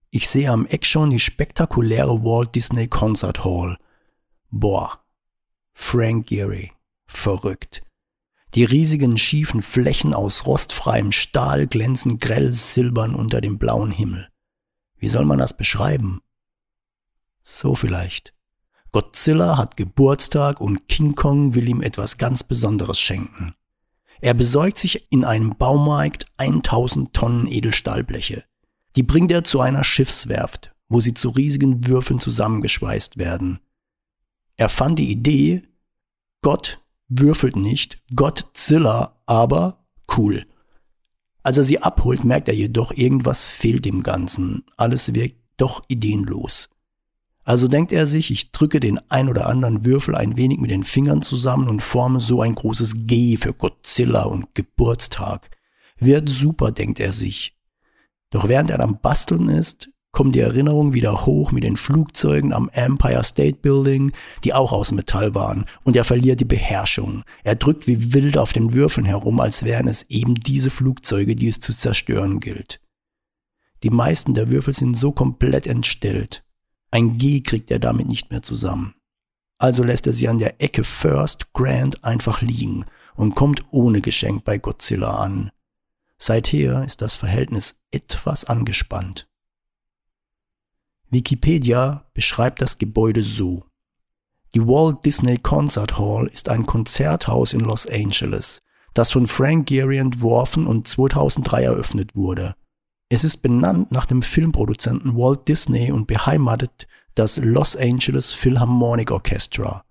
Ich 0.08 0.26
sehe 0.26 0.50
am 0.50 0.64
Eck 0.64 0.86
schon 0.86 1.10
die 1.10 1.20
spektakuläre 1.20 2.24
Walt 2.24 2.54
Disney 2.54 2.88
Concert 2.88 3.44
Hall 3.44 3.76
Boah, 4.58 5.00
Frank 5.74 6.28
Gehry, 6.28 6.72
verrückt. 7.06 7.82
Die 8.54 8.64
riesigen 8.64 9.18
schiefen 9.18 9.60
Flächen 9.60 10.14
aus 10.14 10.46
rostfreiem 10.46 11.12
Stahl 11.12 11.66
glänzen 11.66 12.18
grell 12.18 12.54
silbern 12.54 13.14
unter 13.14 13.42
dem 13.42 13.58
blauen 13.58 13.90
Himmel. 13.90 14.30
Wie 14.96 15.08
soll 15.08 15.26
man 15.26 15.38
das 15.38 15.58
beschreiben? 15.58 16.22
So 17.42 17.74
vielleicht. 17.74 18.32
Godzilla 18.92 19.58
hat 19.58 19.76
Geburtstag 19.76 20.58
und 20.58 20.88
King 20.88 21.14
Kong 21.14 21.54
will 21.54 21.68
ihm 21.68 21.82
etwas 21.82 22.16
ganz 22.16 22.42
Besonderes 22.42 22.98
schenken. 22.98 23.54
Er 24.22 24.32
besorgt 24.32 24.78
sich 24.78 25.12
in 25.12 25.22
einem 25.22 25.50
Baumarkt 25.56 26.24
1000 26.38 27.12
Tonnen 27.12 27.46
Edelstahlbleche. 27.46 28.44
Die 28.96 29.02
bringt 29.02 29.30
er 29.32 29.44
zu 29.44 29.60
einer 29.60 29.84
Schiffswerft, 29.84 30.74
wo 30.88 31.02
sie 31.02 31.12
zu 31.12 31.28
riesigen 31.28 31.86
Würfeln 31.86 32.20
zusammengeschweißt 32.20 33.18
werden. 33.18 33.58
Er 34.56 34.68
fand 34.68 34.98
die 34.98 35.10
Idee, 35.10 35.62
Gott 36.42 36.80
würfelt 37.08 37.56
nicht, 37.56 38.02
Gottzilla, 38.14 39.20
aber 39.26 39.84
cool. 40.16 40.44
Als 41.42 41.58
er 41.58 41.64
sie 41.64 41.80
abholt, 41.80 42.24
merkt 42.24 42.48
er 42.48 42.54
jedoch, 42.54 42.92
irgendwas 42.92 43.46
fehlt 43.46 43.84
dem 43.84 44.02
Ganzen. 44.02 44.64
Alles 44.76 45.14
wirkt 45.14 45.36
doch 45.56 45.84
ideenlos. 45.88 46.70
Also 47.44 47.68
denkt 47.68 47.92
er 47.92 48.08
sich, 48.08 48.32
ich 48.32 48.50
drücke 48.50 48.80
den 48.80 48.98
ein 49.08 49.28
oder 49.28 49.46
anderen 49.46 49.84
Würfel 49.84 50.16
ein 50.16 50.36
wenig 50.36 50.58
mit 50.58 50.72
den 50.72 50.82
Fingern 50.82 51.22
zusammen 51.22 51.68
und 51.68 51.80
forme 51.80 52.18
so 52.18 52.40
ein 52.40 52.56
großes 52.56 53.06
G 53.06 53.36
für 53.36 53.52
Godzilla 53.52 54.24
und 54.24 54.54
Geburtstag. 54.56 55.50
Wird 55.98 56.28
super, 56.28 56.72
denkt 56.72 56.98
er 56.98 57.12
sich. 57.12 57.56
Doch 58.30 58.48
während 58.48 58.70
er 58.70 58.80
am 58.80 59.00
Basteln 59.00 59.48
ist, 59.48 59.90
kommt 60.16 60.34
die 60.34 60.40
Erinnerung 60.40 60.94
wieder 60.94 61.26
hoch 61.26 61.52
mit 61.52 61.62
den 61.62 61.76
Flugzeugen 61.76 62.54
am 62.54 62.70
Empire 62.70 63.22
State 63.22 63.58
Building, 63.60 64.12
die 64.44 64.54
auch 64.54 64.72
aus 64.72 64.90
Metall 64.90 65.34
waren, 65.34 65.66
und 65.84 65.94
er 65.94 66.04
verliert 66.04 66.40
die 66.40 66.46
Beherrschung. 66.46 67.22
Er 67.44 67.54
drückt 67.54 67.86
wie 67.86 68.14
wild 68.14 68.38
auf 68.38 68.54
den 68.54 68.72
Würfeln 68.72 69.04
herum, 69.04 69.40
als 69.40 69.66
wären 69.66 69.88
es 69.88 70.08
eben 70.08 70.34
diese 70.34 70.70
Flugzeuge, 70.70 71.36
die 71.36 71.48
es 71.48 71.60
zu 71.60 71.74
zerstören 71.74 72.40
gilt. 72.40 72.80
Die 73.82 73.90
meisten 73.90 74.32
der 74.32 74.48
Würfel 74.48 74.72
sind 74.72 74.96
so 74.96 75.12
komplett 75.12 75.66
entstellt. 75.66 76.46
Ein 76.90 77.18
G 77.18 77.42
kriegt 77.42 77.70
er 77.70 77.78
damit 77.78 78.08
nicht 78.08 78.30
mehr 78.30 78.40
zusammen. 78.40 78.94
Also 79.58 79.84
lässt 79.84 80.06
er 80.06 80.14
sie 80.14 80.28
an 80.28 80.38
der 80.38 80.62
Ecke 80.62 80.82
First 80.82 81.52
Grand 81.52 82.02
einfach 82.04 82.40
liegen 82.40 82.86
und 83.16 83.34
kommt 83.34 83.66
ohne 83.70 84.00
Geschenk 84.00 84.44
bei 84.44 84.56
Godzilla 84.56 85.14
an. 85.16 85.50
Seither 86.16 86.84
ist 86.84 87.02
das 87.02 87.16
Verhältnis 87.16 87.82
etwas 87.90 88.46
angespannt. 88.46 89.28
Wikipedia 91.10 92.04
beschreibt 92.14 92.60
das 92.60 92.78
Gebäude 92.78 93.22
so. 93.22 93.64
Die 94.54 94.66
Walt 94.66 95.04
Disney 95.04 95.36
Concert 95.36 95.98
Hall 95.98 96.26
ist 96.26 96.48
ein 96.48 96.66
Konzerthaus 96.66 97.52
in 97.52 97.60
Los 97.60 97.86
Angeles, 97.86 98.62
das 98.94 99.12
von 99.12 99.26
Frank 99.26 99.66
Gehry 99.66 99.98
entworfen 99.98 100.66
und 100.66 100.88
2003 100.88 101.62
eröffnet 101.62 102.16
wurde. 102.16 102.56
Es 103.08 103.22
ist 103.22 103.38
benannt 103.38 103.92
nach 103.92 104.06
dem 104.06 104.22
Filmproduzenten 104.22 105.16
Walt 105.16 105.46
Disney 105.46 105.92
und 105.92 106.06
beheimatet 106.06 106.88
das 107.14 107.36
Los 107.36 107.76
Angeles 107.76 108.32
Philharmonic 108.32 109.10
Orchestra. 109.12 109.84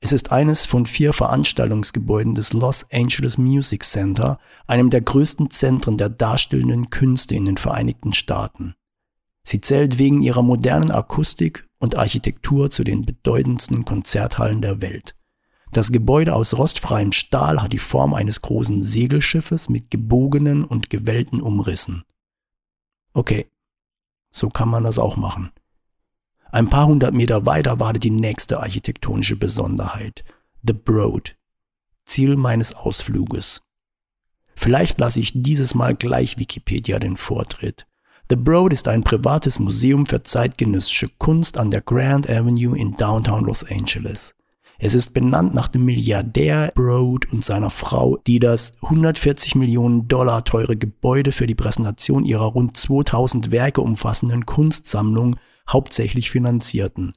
Es 0.00 0.12
ist 0.12 0.30
eines 0.30 0.66
von 0.66 0.86
vier 0.86 1.12
Veranstaltungsgebäuden 1.12 2.34
des 2.34 2.52
Los 2.52 2.86
Angeles 2.92 3.38
Music 3.38 3.82
Center, 3.82 4.38
einem 4.66 4.90
der 4.90 5.00
größten 5.00 5.50
Zentren 5.50 5.96
der 5.96 6.08
darstellenden 6.08 6.90
Künste 6.90 7.34
in 7.34 7.44
den 7.44 7.56
Vereinigten 7.56 8.12
Staaten. 8.12 8.74
Sie 9.44 9.60
zählt 9.60 9.98
wegen 9.98 10.22
ihrer 10.22 10.42
modernen 10.42 10.90
Akustik 10.90 11.68
und 11.78 11.96
Architektur 11.96 12.70
zu 12.70 12.84
den 12.84 13.04
bedeutendsten 13.04 13.84
Konzerthallen 13.84 14.62
der 14.62 14.80
Welt. 14.80 15.16
Das 15.72 15.90
Gebäude 15.90 16.34
aus 16.34 16.56
rostfreiem 16.56 17.12
Stahl 17.12 17.62
hat 17.62 17.72
die 17.72 17.78
Form 17.78 18.14
eines 18.14 18.42
großen 18.42 18.82
Segelschiffes 18.82 19.68
mit 19.68 19.90
gebogenen 19.90 20.64
und 20.64 20.90
gewellten 20.90 21.40
Umrissen. 21.40 22.04
Okay, 23.14 23.46
so 24.30 24.48
kann 24.48 24.68
man 24.68 24.84
das 24.84 24.98
auch 24.98 25.16
machen. 25.16 25.50
Ein 26.50 26.68
paar 26.68 26.86
hundert 26.86 27.14
Meter 27.14 27.46
weiter 27.46 27.80
wartet 27.80 28.04
die 28.04 28.10
nächste 28.10 28.60
architektonische 28.60 29.36
Besonderheit. 29.36 30.24
The 30.62 30.74
Broad. 30.74 31.36
Ziel 32.04 32.36
meines 32.36 32.74
Ausfluges. 32.74 33.62
Vielleicht 34.54 35.00
lasse 35.00 35.20
ich 35.20 35.32
dieses 35.34 35.74
Mal 35.74 35.94
gleich 35.94 36.38
Wikipedia 36.38 36.98
den 36.98 37.16
Vortritt. 37.16 37.86
The 38.28 38.36
Broad 38.36 38.72
ist 38.72 38.88
ein 38.88 39.02
privates 39.02 39.58
Museum 39.58 40.06
für 40.06 40.22
zeitgenössische 40.22 41.10
Kunst 41.18 41.58
an 41.58 41.70
der 41.70 41.82
Grand 41.82 42.30
Avenue 42.30 42.76
in 42.76 42.94
Downtown 42.96 43.44
Los 43.44 43.64
Angeles. 43.64 44.34
Es 44.78 44.94
ist 44.94 45.14
benannt 45.14 45.54
nach 45.54 45.68
dem 45.68 45.84
Milliardär 45.84 46.72
Broad 46.74 47.30
und 47.32 47.44
seiner 47.44 47.70
Frau, 47.70 48.16
die 48.26 48.40
das 48.40 48.76
140 48.82 49.54
Millionen 49.54 50.08
Dollar 50.08 50.44
teure 50.44 50.76
Gebäude 50.76 51.30
für 51.30 51.46
die 51.46 51.54
Präsentation 51.54 52.24
ihrer 52.24 52.46
rund 52.46 52.76
2000 52.76 53.52
Werke 53.52 53.80
umfassenden 53.80 54.44
Kunstsammlung 54.44 55.36
hauptsächlich 55.68 56.30
finanzierten. 56.30 57.12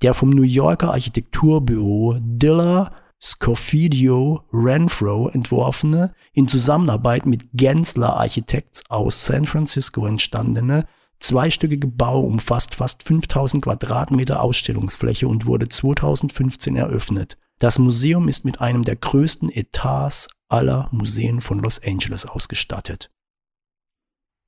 Der 0.00 0.14
vom 0.14 0.30
New 0.30 0.42
Yorker 0.42 0.92
Architekturbüro 0.92 2.16
Diller 2.20 2.92
Scofidio 3.22 4.44
Renfro 4.52 5.28
entworfene, 5.28 6.14
in 6.32 6.48
Zusammenarbeit 6.48 7.26
mit 7.26 7.48
Gensler 7.54 8.16
Architects 8.16 8.88
aus 8.90 9.24
San 9.24 9.46
Francisco 9.46 10.06
entstandene 10.06 10.86
zweistöckige 11.18 11.86
Bau 11.86 12.20
umfasst 12.20 12.74
fast 12.74 13.02
5000 13.02 13.64
Quadratmeter 13.64 14.42
Ausstellungsfläche 14.42 15.28
und 15.28 15.46
wurde 15.46 15.68
2015 15.68 16.76
eröffnet. 16.76 17.36
Das 17.58 17.78
Museum 17.78 18.28
ist 18.28 18.44
mit 18.44 18.60
einem 18.60 18.84
der 18.84 18.96
größten 18.96 19.50
Etats 19.50 20.28
aller 20.48 20.88
Museen 20.92 21.40
von 21.40 21.58
Los 21.58 21.82
Angeles 21.82 22.26
ausgestattet. 22.26 23.10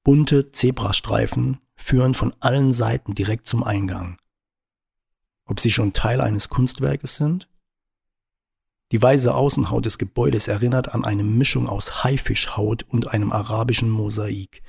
Bunte 0.04 0.52
Zebrastreifen 0.52 1.58
führen 1.74 2.14
von 2.14 2.34
allen 2.40 2.72
Seiten 2.72 3.14
direkt 3.14 3.46
zum 3.46 3.64
Eingang. 3.64 4.18
Ob 5.46 5.60
sie 5.60 5.70
schon 5.70 5.92
Teil 5.92 6.20
eines 6.20 6.50
Kunstwerkes 6.50 7.16
sind? 7.16 7.48
Die 8.90 9.02
weiße 9.02 9.34
Außenhaut 9.34 9.84
des 9.84 9.98
Gebäudes 9.98 10.48
erinnert 10.48 10.94
an 10.94 11.04
eine 11.04 11.22
Mischung 11.22 11.68
aus 11.68 12.04
Haifischhaut 12.04 12.86
und 12.88 13.08
einem 13.08 13.32
arabischen 13.32 13.90
Mosaik. 13.90 14.62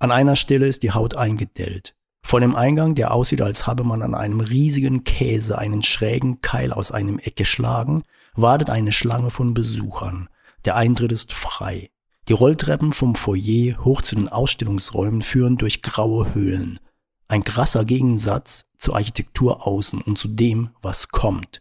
An 0.00 0.10
einer 0.10 0.34
Stelle 0.34 0.66
ist 0.66 0.82
die 0.82 0.90
Haut 0.90 1.16
eingedellt. 1.16 1.94
Vor 2.22 2.40
dem 2.40 2.56
Eingang, 2.56 2.94
der 2.94 3.12
aussieht, 3.12 3.42
als 3.42 3.66
habe 3.66 3.84
man 3.84 4.02
an 4.02 4.14
einem 4.14 4.40
riesigen 4.40 5.04
Käse 5.04 5.56
einen 5.56 5.82
schrägen 5.82 6.40
Keil 6.40 6.72
aus 6.72 6.90
einem 6.90 7.18
Eck 7.18 7.36
geschlagen, 7.36 8.02
wartet 8.34 8.70
eine 8.70 8.92
Schlange 8.92 9.30
von 9.30 9.54
Besuchern. 9.54 10.28
Der 10.64 10.74
Eintritt 10.74 11.12
ist 11.12 11.32
frei. 11.32 11.90
Die 12.26 12.32
Rolltreppen 12.32 12.92
vom 12.92 13.14
Foyer 13.14 13.84
hoch 13.84 14.02
zu 14.02 14.16
den 14.16 14.30
Ausstellungsräumen 14.30 15.22
führen 15.22 15.58
durch 15.58 15.82
graue 15.82 16.34
Höhlen. 16.34 16.80
Ein 17.28 17.44
krasser 17.44 17.84
Gegensatz 17.84 18.66
zur 18.78 18.96
Architektur 18.96 19.66
außen 19.66 20.00
und 20.00 20.18
zu 20.18 20.28
dem, 20.28 20.70
was 20.82 21.08
kommt. 21.08 21.60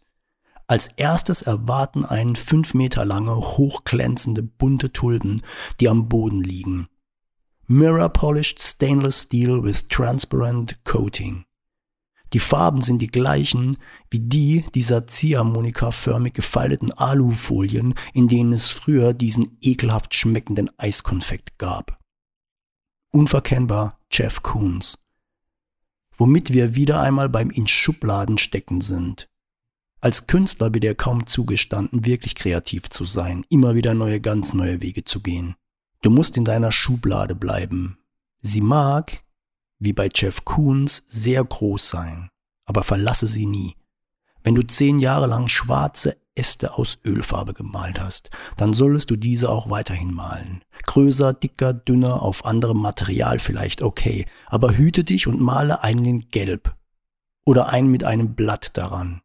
Als 0.68 0.88
erstes 0.88 1.42
erwarten 1.42 2.06
einen 2.06 2.36
fünf 2.36 2.74
Meter 2.74 3.06
lange, 3.06 3.36
hochglänzende, 3.36 4.44
bunte 4.44 4.94
Tulpen, 4.94 5.42
die 5.80 5.90
am 5.90 6.08
Boden 6.08 6.42
liegen. 6.42 6.88
Mirror 7.68 8.10
Polished 8.10 8.62
Stainless 8.62 9.24
Steel 9.24 9.64
with 9.64 9.88
Transparent 9.88 10.84
Coating. 10.84 11.46
Die 12.34 12.40
Farben 12.40 12.82
sind 12.82 13.02
die 13.02 13.08
gleichen 13.08 13.78
wie 14.10 14.20
die 14.20 14.64
dieser 14.74 15.06
Ziehharmonika-förmig 15.06 16.34
gefalteten 16.34 16.92
Alufolien, 16.92 17.94
in 18.14 18.28
denen 18.28 18.54
es 18.54 18.70
früher 18.70 19.14
diesen 19.14 19.58
ekelhaft 19.62 20.16
schmeckenden 20.16 20.70
Eiskonfekt 20.78 21.58
gab. 21.60 22.00
Unverkennbar 23.12 24.00
Jeff 24.12 24.42
Koons. 24.42 24.98
Womit 26.18 26.54
wir 26.54 26.76
wieder 26.76 27.00
einmal 27.02 27.30
beim 27.30 27.50
in 27.50 27.68
Schubladen 27.68 28.38
stecken 28.38 28.82
sind. 28.82 29.30
Als 30.04 30.28
Künstler 30.28 30.74
wird 30.74 30.84
er 30.84 30.96
kaum 30.96 31.28
zugestanden, 31.28 32.06
wirklich 32.06 32.36
kreativ 32.36 32.90
zu 32.90 33.06
sein, 33.06 33.46
immer 33.48 33.74
wieder 33.74 33.94
neue, 33.94 34.20
ganz 34.20 34.54
neue 34.54 34.82
Wege 34.82 35.06
zu 35.06 35.22
gehen. 35.22 35.56
Du 36.02 36.10
musst 36.10 36.36
in 36.36 36.44
deiner 36.44 36.74
Schublade 36.74 37.36
bleiben. 37.36 37.98
Sie 38.42 38.60
mag, 38.60 39.24
wie 39.80 39.94
bei 39.94 40.10
Jeff 40.14 40.44
Koons, 40.44 41.06
sehr 41.08 41.42
groß 41.42 41.88
sein, 41.88 42.30
aber 42.66 42.84
verlasse 42.84 43.28
sie 43.28 43.46
nie. 43.46 43.78
Wenn 44.44 44.56
du 44.56 44.64
zehn 44.64 44.98
Jahre 44.98 45.28
lang 45.28 45.48
schwarze 45.48 46.18
Äste 46.36 46.74
aus 46.78 46.98
Ölfarbe 47.06 47.54
gemalt 47.54 48.02
hast, 48.02 48.30
dann 48.58 48.74
solltest 48.74 49.10
du 49.10 49.16
diese 49.16 49.50
auch 49.50 49.70
weiterhin 49.70 50.14
malen. 50.14 50.66
Größer, 50.86 51.32
dicker, 51.32 51.74
dünner, 51.74 52.24
auf 52.24 52.44
anderem 52.44 52.82
Material 52.82 53.40
vielleicht 53.40 53.82
okay, 53.82 54.26
aber 54.48 54.76
hüte 54.76 55.06
dich 55.06 55.28
und 55.28 55.40
male 55.40 55.82
einen 55.82 56.04
in 56.04 56.20
Gelb 56.30 56.76
oder 57.46 57.70
einen 57.70 57.88
mit 57.88 58.04
einem 58.04 58.36
Blatt 58.36 58.76
daran. 58.78 59.23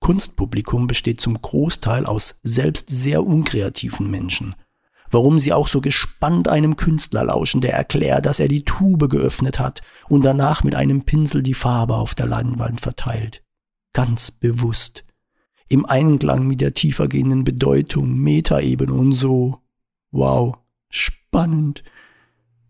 Kunstpublikum 0.00 0.86
besteht 0.86 1.20
zum 1.20 1.40
Großteil 1.40 2.06
aus 2.06 2.40
selbst 2.42 2.90
sehr 2.90 3.24
unkreativen 3.24 4.10
Menschen– 4.10 4.54
warum 5.10 5.38
sie 5.38 5.52
auch 5.52 5.68
so 5.68 5.80
gespannt 5.80 6.48
einem 6.48 6.76
Künstler 6.76 7.24
lauschen, 7.24 7.60
der 7.60 7.74
erklärt, 7.74 8.26
dass 8.26 8.40
er 8.40 8.48
die 8.48 8.64
Tube 8.64 9.08
geöffnet 9.08 9.58
hat 9.58 9.82
und 10.08 10.24
danach 10.24 10.64
mit 10.64 10.74
einem 10.74 11.02
Pinsel 11.02 11.42
die 11.42 11.54
Farbe 11.54 11.96
auf 11.96 12.14
der 12.14 12.26
Leinwand 12.26 12.80
verteilt. 12.80 13.42
Ganz 13.92 14.30
bewusst. 14.30 15.04
Im 15.68 15.84
Einklang 15.86 16.46
mit 16.46 16.60
der 16.60 16.74
tiefer 16.74 17.08
gehenden 17.08 17.44
Bedeutung, 17.44 18.16
Metaebene 18.16 18.92
und 18.92 19.12
so. 19.12 19.60
Wow, 20.10 20.58
spannend. 20.88 21.84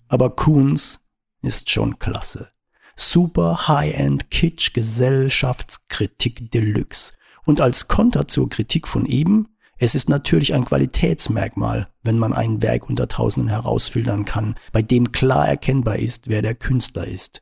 Aber 0.08 0.30
Kunz 0.30 1.02
ist 1.42 1.70
schon 1.70 1.98
klasse. 1.98 2.50
Super 2.96 3.68
High-End 3.68 4.30
Kitsch 4.30 4.74
Gesellschaftskritik 4.74 6.50
Deluxe. 6.50 7.14
Und 7.44 7.60
als 7.60 7.88
Konter 7.88 8.28
zur 8.28 8.48
Kritik 8.48 8.86
von 8.86 9.06
eben 9.06 9.48
es 9.82 9.94
ist 9.94 10.10
natürlich 10.10 10.52
ein 10.52 10.66
Qualitätsmerkmal, 10.66 11.88
wenn 12.02 12.18
man 12.18 12.34
ein 12.34 12.60
Werk 12.60 12.90
unter 12.90 13.08
Tausenden 13.08 13.48
herausfiltern 13.48 14.26
kann, 14.26 14.56
bei 14.72 14.82
dem 14.82 15.10
klar 15.10 15.48
erkennbar 15.48 15.98
ist, 15.98 16.28
wer 16.28 16.42
der 16.42 16.54
Künstler 16.54 17.06
ist. 17.06 17.40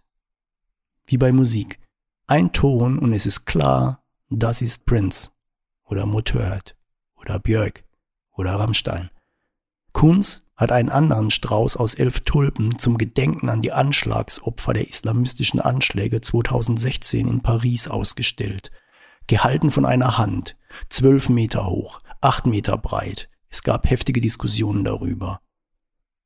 Wie 1.05 1.19
bei 1.19 1.33
Musik. 1.33 1.81
Ein 2.29 2.53
Ton 2.53 3.01
und 3.01 3.13
es 3.13 3.27
ist 3.27 3.45
klar, 3.45 4.05
das 4.31 4.63
ist 4.63 4.87
Prince 4.87 5.33
oder 5.85 6.07
Motorhead 6.07 6.77
oder 7.17 7.41
Björk 7.41 7.83
oder 8.37 8.55
Rammstein. 8.55 9.11
Kunz 9.93 10.47
hat 10.55 10.71
einen 10.71 10.91
anderen 10.91 11.33
Strauß 11.33 11.77
aus 11.77 11.95
elf 11.95 12.21
Tulpen 12.21 12.79
zum 12.79 12.99
Gedenken 12.99 13.49
an 13.49 13.63
die 13.63 13.73
Anschlagsopfer 13.73 14.75
der 14.75 14.87
islamistischen 14.87 15.59
Anschläge 15.59 16.21
2016 16.21 17.27
in 17.27 17.41
Paris 17.41 17.89
ausgestellt. 17.89 18.71
Gehalten 19.29 19.71
von 19.71 19.85
einer 19.85 20.17
Hand, 20.17 20.57
zwölf 20.88 21.29
Meter 21.29 21.67
hoch, 21.67 21.99
acht 22.23 22.47
Meter 22.47 22.79
breit. 22.79 23.29
Es 23.51 23.62
gab 23.62 23.88
heftige 23.88 24.23
Diskussionen 24.23 24.85
darüber. 24.85 25.41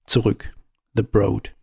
Zurück. 0.07 0.55
The 0.95 1.03
Broad. 1.03 1.55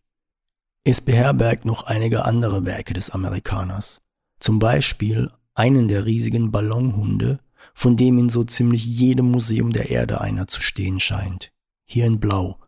Es 0.83 0.99
beherbergt 1.01 1.63
noch 1.63 1.83
einige 1.83 2.25
andere 2.25 2.65
Werke 2.65 2.93
des 2.93 3.09
Amerikaners. 3.11 4.01
Zum 4.39 4.59
Beispiel 4.59 5.31
einen 5.53 5.87
der 5.87 6.05
riesigen 6.05 6.51
Ballonhunde, 6.51 7.39
von 7.73 7.95
dem 7.95 8.17
in 8.17 8.27
so 8.29 8.43
ziemlich 8.43 8.85
jedem 8.85 9.31
Museum 9.31 9.71
der 9.71 9.89
Erde 9.91 10.19
einer 10.19 10.47
zu 10.47 10.61
stehen 10.61 10.99
scheint. 10.99 11.53
Hier 11.85 12.05
in 12.05 12.19
Blau. 12.19 12.59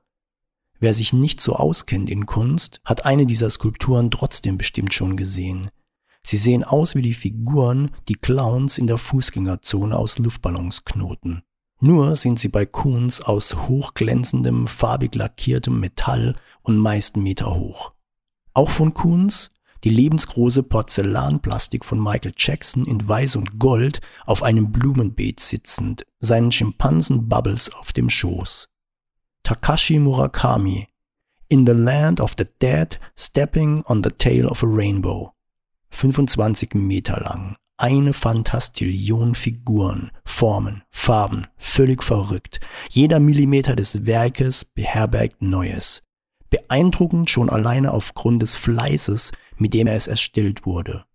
Wer 0.80 0.94
sich 0.94 1.12
nicht 1.12 1.42
so 1.42 1.56
auskennt 1.56 2.10
in 2.10 2.26
Kunst, 2.26 2.80
hat 2.86 3.06
eine 3.06 3.26
dieser 3.26 3.50
Skulpturen 3.50 4.12
trotzdem 4.12 4.58
bestimmt 4.58 4.94
schon 4.94 5.18
gesehen. 5.18 5.72
Sie 6.24 6.38
sehen 6.38 6.64
aus 6.64 6.96
wie 6.96 7.02
die 7.02 7.14
Figuren, 7.14 7.92
die 8.08 8.16
Clowns 8.16 8.78
in 8.78 8.88
der 8.88 8.98
Fußgängerzone 8.98 9.98
aus 9.98 10.20
Luftballons 10.20 10.86
knoten. 10.86 11.42
Nur 11.80 12.16
sind 12.16 12.40
sie 12.40 12.50
bei 12.50 12.66
Kuhns 12.66 13.22
aus 13.22 13.68
hochglänzendem, 13.68 14.68
farbig 14.68 15.16
lackiertem 15.16 15.80
Metall 15.80 16.36
und 16.62 16.78
meist 16.78 17.18
Meter 17.18 17.56
hoch. 17.56 17.94
Auch 18.54 18.70
von 18.70 18.94
Kuhns 18.94 19.52
die 19.84 19.90
lebensgroße 19.90 20.64
Porzellanplastik 20.64 21.84
von 21.84 22.00
Michael 22.00 22.34
Jackson 22.38 22.86
in 22.86 23.08
Weiß 23.08 23.36
und 23.36 23.58
Gold 23.58 24.00
auf 24.26 24.44
einem 24.44 24.72
Blumenbeet 24.72 25.40
sitzend, 25.40 26.06
seinen 26.20 26.52
Schimpansen 26.52 27.28
Bubbles 27.28 27.74
auf 27.74 27.92
dem 27.92 28.10
Schoß. 28.10 28.70
Takashi 29.44 29.98
Murakami 29.98 30.88
In 31.48 31.66
the 31.66 31.74
Land 31.74 32.20
of 32.20 32.36
the 32.38 32.46
Dead 32.62 33.00
Stepping 33.18 33.84
on 33.86 34.04
the 34.04 34.12
Tail 34.12 34.46
of 34.46 34.62
a 34.62 34.68
Rainbow 34.68 35.34
25 35.92 36.74
Meter 36.74 37.22
lang, 37.22 37.56
eine 37.78 38.14
Fantastillion 38.14 39.36
Figuren, 39.36 40.12
Formen, 40.26 40.84
Farben, 40.90 41.48
völlig 41.58 42.04
verrückt. 42.04 42.60
Jeder 42.90 43.20
Millimeter 43.20 43.76
des 43.76 44.06
Werkes 44.06 44.66
beherbergt 44.66 45.42
Neues. 45.42 46.04
Beeindruckend 46.50 47.30
schon 47.30 47.50
alleine 47.50 47.94
aufgrund 47.94 48.42
des 48.42 48.56
Fleißes, 48.56 49.32
mit 49.58 49.74
dem 49.74 49.88
es 49.88 50.08
erstellt 50.08 50.66
wurde. 50.66 51.06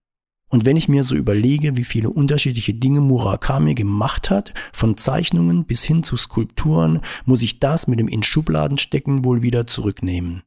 Und 0.49 0.65
wenn 0.65 0.77
ich 0.77 0.89
mir 0.89 1.03
so 1.03 1.17
überlege, 1.17 1.77
wie 1.77 1.85
viele 1.85 2.09
unterschiedliche 2.09 2.73
Dinge 2.73 3.01
Murakami 3.01 3.75
gemacht 3.75 4.31
hat, 4.31 4.55
von 4.73 4.97
Zeichnungen 4.97 5.65
bis 5.65 5.83
hin 5.83 6.03
zu 6.05 6.17
Skulpturen, 6.17 7.01
muss 7.25 7.43
ich 7.43 7.59
das 7.59 7.89
mit 7.89 7.99
dem 7.99 8.07
in 8.07 8.23
Schubladen 8.23 8.79
stecken 8.79 9.25
wohl 9.25 9.43
wieder 9.43 9.67
zurücknehmen. 9.67 10.43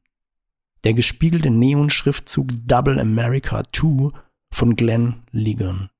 Der 0.84 0.94
gespiegelte 0.94 1.50
Neonschriftzug 1.50 2.48
Double 2.66 2.98
America 2.98 3.62
2 3.72 4.10
von 4.50 4.76
Glenn 4.76 5.22
Ligon. 5.30 5.90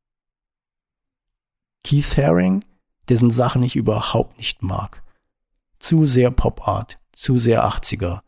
Keith 1.84 2.16
Haring, 2.16 2.64
dessen 3.08 3.30
Sachen 3.30 3.62
ich 3.62 3.76
überhaupt 3.76 4.38
nicht 4.38 4.62
mag. 4.62 5.02
Zu 5.78 6.06
sehr 6.06 6.30
Pop 6.30 6.66
Art, 6.66 6.98
zu 7.12 7.38
sehr 7.38 7.64
80er. 7.64 8.20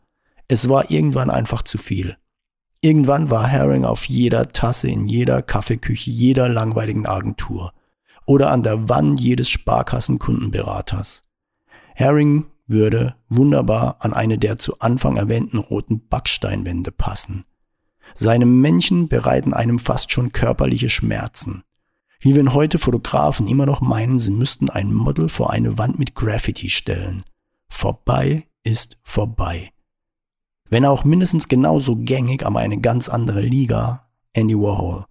Es 0.47 0.69
war 0.69 0.91
irgendwann 0.91 1.29
einfach 1.29 1.63
zu 1.63 1.77
viel. 1.77 2.17
Irgendwann 2.81 3.29
war 3.29 3.49
Haring 3.49 3.85
auf 3.85 4.05
jeder 4.05 4.49
Tasse 4.49 4.89
in 4.89 5.07
jeder 5.07 5.41
Kaffeeküche 5.41 6.11
jeder 6.11 6.49
langweiligen 6.49 7.05
Agentur 7.05 7.73
oder 8.25 8.51
an 8.51 8.61
der 8.61 8.89
Wand 8.89 9.19
jedes 9.19 9.49
Sparkassenkundenberaters. 9.49 11.23
Haring 11.95 12.45
würde 12.67 13.15
wunderbar 13.29 13.97
an 13.99 14.13
eine 14.13 14.37
der 14.37 14.57
zu 14.57 14.79
Anfang 14.79 15.17
erwähnten 15.17 15.57
roten 15.57 16.07
Backsteinwände 16.07 16.91
passen. 16.91 17.45
Seine 18.15 18.45
Männchen 18.45 19.07
bereiten 19.07 19.53
einem 19.53 19.79
fast 19.79 20.11
schon 20.11 20.31
körperliche 20.31 20.89
Schmerzen. 20.89 21.63
Wie 22.19 22.35
wenn 22.35 22.53
heute 22.53 22.77
Fotografen 22.77 23.47
immer 23.47 23.65
noch 23.65 23.81
meinen, 23.81 24.17
sie 24.17 24.31
müssten 24.31 24.69
ein 24.69 24.93
Model 24.93 25.27
vor 25.29 25.49
eine 25.49 25.77
Wand 25.77 25.99
mit 25.99 26.15
Graffiti 26.15 26.69
stellen. 26.69 27.23
Vorbei 27.67 28.47
ist 28.63 28.97
vorbei. 29.03 29.71
Wenn 30.69 30.85
auch 30.85 31.03
mindestens 31.03 31.49
genauso 31.49 31.97
gängig, 31.97 32.45
aber 32.45 32.59
eine 32.59 32.79
ganz 32.79 33.09
andere 33.09 33.41
Liga, 33.41 34.07
Andy 34.31 34.57
Warhol. 34.57 35.05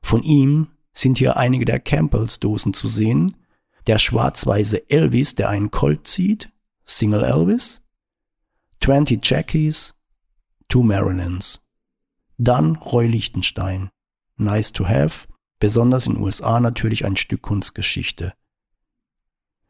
Von 0.00 0.22
ihm 0.22 0.68
sind 0.92 1.18
hier 1.18 1.36
einige 1.36 1.64
der 1.64 1.80
Campbells-Dosen 1.80 2.72
zu 2.72 2.88
sehen, 2.88 3.36
der 3.86 3.98
schwarz-weiße 3.98 4.88
Elvis, 4.90 5.34
der 5.34 5.50
einen 5.50 5.70
Colt 5.70 6.06
zieht, 6.06 6.50
Single 6.84 7.24
Elvis, 7.24 7.82
20 8.82 9.24
Jackies, 9.24 9.98
Two 10.68 10.82
Marilyns. 10.82 11.66
Dann 12.36 12.76
Roy 12.76 13.06
Lichtenstein, 13.06 13.90
Nice 14.36 14.72
to 14.72 14.86
Have, 14.86 15.26
besonders 15.58 16.06
in 16.06 16.18
USA 16.18 16.60
natürlich 16.60 17.06
ein 17.06 17.16
Stück 17.16 17.40
Kunstgeschichte. 17.40 18.34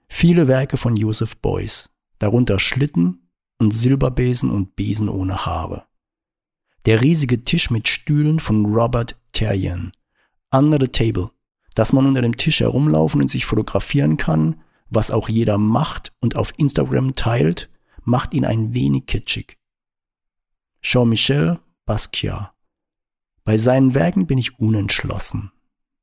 Viele 0.09 0.49
Werke 0.49 0.77
von 0.77 0.97
Joseph 0.97 1.37
Beuys, 1.37 1.95
darunter 2.19 2.59
Schlitten 2.59 3.29
und 3.59 3.71
Silberbesen 3.71 4.51
und 4.51 4.75
Besen 4.75 5.09
ohne 5.09 5.47
Haare. 5.47 5.87
Der 6.85 7.03
riesige 7.03 7.45
Tisch 7.45 7.71
mit 7.71 7.87
Stühlen 7.87 8.41
von 8.41 8.67
Robert 8.67 9.21
Terrian, 9.33 9.93
Under 10.51 10.79
the 10.81 10.89
Table, 10.89 11.31
dass 11.77 11.93
man 11.93 12.07
unter 12.07 12.23
dem 12.23 12.37
Tisch 12.37 12.61
herumlaufen 12.61 13.21
und 13.21 13.29
sich 13.29 13.47
fotografieren 13.47 14.17
kann, 14.17 14.64
was 14.95 15.11
auch 15.11 15.29
jeder 15.29 15.59
macht 15.59 16.13
und 16.21 16.37
auf 16.37 16.53
Instagram 16.57 17.15
teilt, 17.15 17.71
macht 18.03 18.35
ihn 18.35 18.45
ein 18.45 18.75
wenig 18.75 19.07
kitschig. 19.07 19.59
Jean-Michel 20.83 21.59
Basquiat. 21.87 22.53
Bei 23.45 23.59
seinen 23.59 23.95
Werken 23.95 24.27
bin 24.27 24.39
ich 24.39 24.59
unentschlossen. 24.59 25.53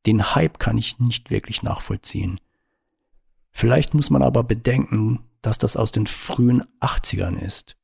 Den 0.05 0.35
Hype 0.35 0.59
kann 0.59 0.77
ich 0.77 0.99
nicht 0.99 1.29
wirklich 1.29 1.63
nachvollziehen. 1.63 2.39
Vielleicht 3.51 3.93
muss 3.93 4.09
man 4.09 4.23
aber 4.23 4.43
bedenken, 4.43 5.19
dass 5.41 5.57
das 5.57 5.75
aus 5.75 5.91
den 5.91 6.07
frühen 6.07 6.63
80ern 6.79 7.37
ist. 7.37 7.77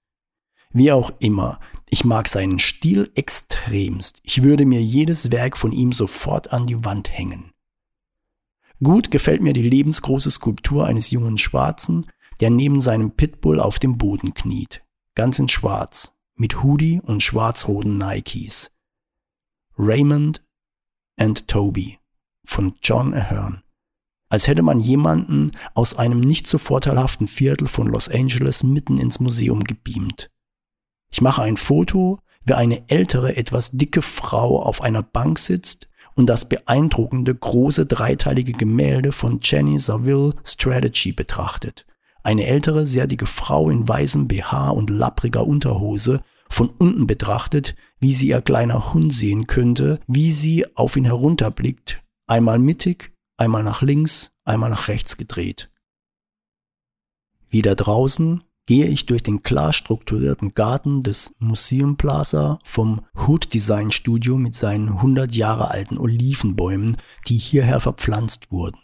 Wie 0.71 0.91
auch 0.91 1.11
immer, 1.19 1.59
ich 1.89 2.05
mag 2.05 2.27
seinen 2.27 2.59
Stil 2.59 3.09
extremst. 3.15 4.19
Ich 4.23 4.43
würde 4.43 4.65
mir 4.65 4.81
jedes 4.81 5.31
Werk 5.31 5.57
von 5.57 5.71
ihm 5.71 5.91
sofort 5.91 6.51
an 6.51 6.65
die 6.65 6.83
Wand 6.83 7.09
hängen. 7.09 7.51
Gut 8.83 9.09
gefällt 9.09 9.41
mir 9.41 9.53
die 9.53 9.67
lebensgroße 9.67 10.29
Skulptur 10.29 10.85
eines 10.85 11.09
jungen 11.09 11.37
Schwarzen, 11.37 12.05
der 12.39 12.51
neben 12.51 12.79
seinem 12.79 13.11
Pitbull 13.11 13.59
auf 13.59 13.79
dem 13.79 13.97
Boden 13.97 14.33
kniet, 14.33 14.83
ganz 15.15 15.39
in 15.39 15.49
Schwarz, 15.49 16.15
mit 16.35 16.61
Hoodie 16.63 17.01
und 17.01 17.23
schwarz-roten 17.23 17.97
Nikes. 17.97 18.75
Raymond 19.77 20.45
and 21.17 21.47
Toby 21.47 21.97
von 22.45 22.75
John 22.83 23.13
Ahern. 23.13 23.63
Als 24.29 24.47
hätte 24.47 24.61
man 24.61 24.79
jemanden 24.79 25.51
aus 25.73 25.97
einem 25.97 26.19
nicht 26.19 26.47
so 26.47 26.57
vorteilhaften 26.57 27.27
Viertel 27.27 27.67
von 27.67 27.87
Los 27.87 28.09
Angeles 28.09 28.61
mitten 28.61 28.97
ins 28.97 29.19
Museum 29.19 29.63
gebeamt. 29.63 30.29
Ich 31.09 31.21
mache 31.21 31.41
ein 31.41 31.57
Foto, 31.57 32.19
wie 32.45 32.53
eine 32.53 32.89
ältere, 32.89 33.35
etwas 33.37 33.71
dicke 33.71 34.01
Frau 34.01 34.61
auf 34.61 34.81
einer 34.81 35.01
Bank 35.01 35.39
sitzt 35.39 35.86
und 36.17 36.25
das 36.25 36.49
beeindruckende 36.49 37.33
große 37.33 37.85
dreiteilige 37.85 38.51
Gemälde 38.51 39.11
von 39.11 39.39
Jenny 39.41 39.79
Saville 39.79 40.33
Strategy 40.43 41.13
betrachtet. 41.13 41.85
Eine 42.23 42.47
ältere, 42.47 42.85
sehr 42.85 43.07
dicke 43.07 43.27
Frau 43.27 43.69
in 43.69 43.87
weißem 43.87 44.27
BH 44.27 44.71
und 44.71 44.89
lappriger 44.89 45.45
Unterhose, 45.45 46.21
von 46.49 46.69
unten 46.69 47.07
betrachtet, 47.07 47.75
wie 47.99 48.13
sie 48.13 48.29
ihr 48.29 48.41
kleiner 48.41 48.93
Hund 48.93 49.13
sehen 49.13 49.47
könnte, 49.47 49.99
wie 50.07 50.31
sie 50.31 50.65
auf 50.75 50.95
ihn 50.97 51.05
herunterblickt, 51.05 52.01
einmal 52.25 52.57
mittig, 52.57 53.13
einmal 53.37 53.63
nach 53.63 53.81
links, 53.81 54.31
einmal 54.43 54.69
nach 54.69 54.87
rechts 54.87 55.17
gedreht. 55.17 55.69
Wieder 57.49 57.75
draußen 57.75 58.43
gehe 58.67 58.85
ich 58.85 59.07
durch 59.07 59.23
den 59.23 59.41
klar 59.41 59.73
strukturierten 59.73 60.53
Garten 60.53 61.01
des 61.01 61.33
Museum 61.39 61.97
Plaza 61.97 62.59
vom 62.63 63.01
Hood 63.15 63.53
Design 63.53 63.91
Studio 63.91 64.37
mit 64.37 64.53
seinen 64.53 64.89
100 64.89 65.33
Jahre 65.33 65.71
alten 65.71 65.97
Olivenbäumen, 65.97 66.97
die 67.27 67.37
hierher 67.37 67.79
verpflanzt 67.79 68.51
wurden. 68.51 68.77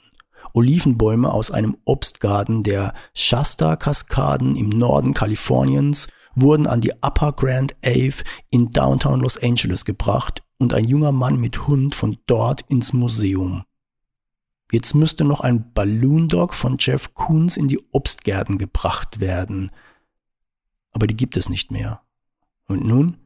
Olivenbäume 0.54 1.32
aus 1.32 1.52
einem 1.52 1.78
Obstgarten 1.86 2.64
der 2.64 2.94
Shasta-Kaskaden 3.14 4.56
im 4.56 4.70
Norden 4.70 5.14
Kaliforniens 5.14 6.08
wurden 6.36 6.66
an 6.66 6.82
die 6.82 6.94
Upper 7.02 7.34
Grand 7.34 7.76
Ave 7.86 8.24
in 8.50 8.72
Downtown 8.72 9.20
Los 9.20 9.42
Angeles 9.42 9.86
gebracht 9.86 10.44
und 10.60 10.74
ein 10.74 10.88
junger 10.88 11.12
Mann 11.12 11.38
mit 11.38 11.68
Hund 11.68 11.94
von 11.94 12.18
dort 12.26 12.62
ins 12.70 12.94
Museum. 12.94 13.64
Jetzt 14.74 14.96
müsste 14.96 15.24
noch 15.24 15.42
ein 15.42 15.72
Balloon 15.74 16.28
Dog 16.28 16.56
von 16.56 16.78
Jeff 16.80 17.14
Koons 17.14 17.58
in 17.58 17.68
die 17.68 17.80
Obstgärten 17.92 18.58
gebracht 18.58 19.20
werden. 19.20 19.70
Aber 20.94 21.06
die 21.06 21.16
gibt 21.16 21.38
es 21.38 21.48
nicht 21.48 21.70
mehr. 21.70 22.02
Und 22.66 22.84
nun 22.84 23.18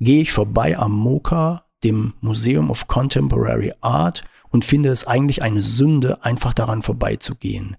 gehe 0.00 0.20
ich 0.20 0.32
vorbei 0.32 0.76
am 0.76 0.90
MoCA, 0.90 1.66
dem 1.84 2.14
Museum 2.20 2.70
of 2.70 2.88
Contemporary 2.88 3.72
Art, 3.82 4.24
und 4.50 4.64
finde 4.64 4.88
es 4.88 5.06
eigentlich 5.06 5.42
eine 5.42 5.62
Sünde, 5.62 6.24
einfach 6.24 6.54
daran 6.54 6.82
vorbeizugehen. 6.82 7.76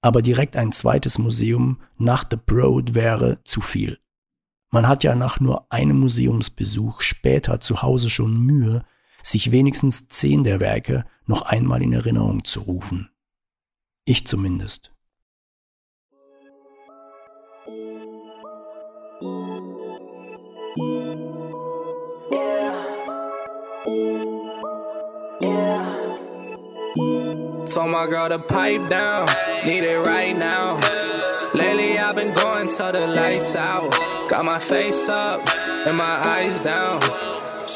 Aber 0.00 0.22
direkt 0.22 0.56
ein 0.56 0.72
zweites 0.72 1.18
Museum 1.18 1.82
nach 1.98 2.24
The 2.30 2.38
Broad 2.38 2.94
wäre 2.94 3.44
zu 3.44 3.60
viel. 3.60 3.98
Man 4.70 4.88
hat 4.88 5.04
ja 5.04 5.14
nach 5.14 5.38
nur 5.38 5.70
einem 5.70 6.00
Museumsbesuch 6.00 7.02
später 7.02 7.60
zu 7.60 7.82
Hause 7.82 8.08
schon 8.08 8.40
Mühe, 8.40 8.86
sich 9.22 9.52
wenigstens 9.52 10.08
zehn 10.08 10.44
der 10.44 10.60
Werke 10.60 11.04
noch 11.26 11.42
einmal 11.42 11.82
in 11.82 11.92
Erinnerung 11.92 12.44
zu 12.44 12.60
rufen. 12.60 13.10
Ich 14.04 14.26
zumindest. 14.26 14.92
Told 27.74 27.90
my 27.90 28.06
girl 28.06 28.28
to 28.28 28.38
pipe 28.38 28.88
down, 28.88 29.28
need 29.64 29.84
it 29.84 29.98
right 29.98 30.36
now. 30.36 30.80
Lately 31.52 31.98
I've 31.98 32.14
been 32.14 32.32
going 32.32 32.68
till 32.68 32.92
the 32.92 33.06
lights 33.06 33.54
out. 33.56 33.90
Got 34.28 34.44
my 34.44 34.58
face 34.58 35.08
up 35.08 35.40
and 35.86 35.96
my 35.96 36.24
eyes 36.24 36.60
down. 36.60 37.00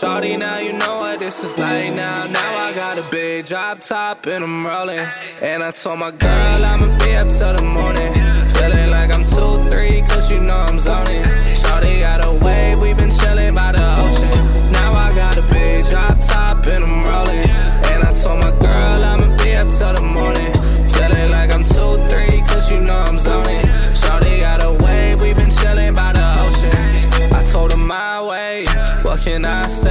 Shorty, 0.01 0.35
now 0.39 0.57
you 0.57 0.73
know 0.73 0.97
what 1.01 1.19
this 1.19 1.45
is 1.45 1.59
like 1.59 1.93
now. 1.93 2.27
Now 2.27 2.57
I 2.57 2.73
got 2.73 2.97
a 2.97 3.11
big 3.11 3.45
drop 3.45 3.81
top 3.81 4.27
and 4.27 4.43
I'm 4.43 4.67
rolling. 4.67 5.07
And 5.43 5.63
I 5.63 5.73
told 5.73 5.99
my 5.99 6.11
girl 6.11 6.65
I'ma 6.65 6.99
be 7.01 7.15
up 7.17 7.29
till 7.29 7.53
the 7.53 7.63
morning. 7.63 8.11
Feeling 8.55 8.91
like 8.91 9.13
I'm 9.13 9.25
2-3, 9.25 10.09
cause 10.09 10.33
you 10.33 10.41
know 10.41 10.57
I'm 10.57 10.79
zoning. 10.79 11.23
Shorty 11.55 12.01
got 12.01 12.25
a 12.25 12.33
wave, 12.33 12.81
we 12.81 12.95
been 12.95 13.11
chilling 13.11 13.55
by 13.55 13.73
the 13.73 13.85
ocean. 14.01 14.73
Now 14.73 14.91
I 14.95 15.13
got 15.15 15.37
a 15.37 15.43
big 15.53 15.85
drop 15.91 16.19
top 16.19 16.67
and 16.67 16.83
I'm 16.83 17.05
rolling. 17.05 17.51
And 17.93 18.03
I 18.03 18.15
told 18.15 18.41
my 18.41 18.53
girl 18.53 19.05
I'ma 19.05 19.37
be 19.37 19.55
up 19.55 19.69
till 19.69 19.93
the 19.93 20.01
morning. 20.01 20.53
Feeling 20.95 21.31
like 21.31 21.53
I'm 21.53 21.63
2-3, 21.63 22.49
cause 22.49 22.71
you 22.71 22.81
know 22.81 22.97
I'm 22.97 23.19
zoning. 23.19 23.67
Shorty 23.95 24.41
got 24.41 24.65
a 24.65 24.73
wave, 24.83 25.21
we 25.21 25.35
been 25.35 25.51
chilling 25.51 25.93
by 25.93 26.15
the 26.15 26.27
ocean. 26.41 27.35
I 27.35 27.45
told 27.45 27.73
her 27.73 27.77
my 27.77 28.23
way, 28.23 28.65
what 29.03 29.21
can 29.21 29.45
I 29.45 29.69
say? 29.69 29.90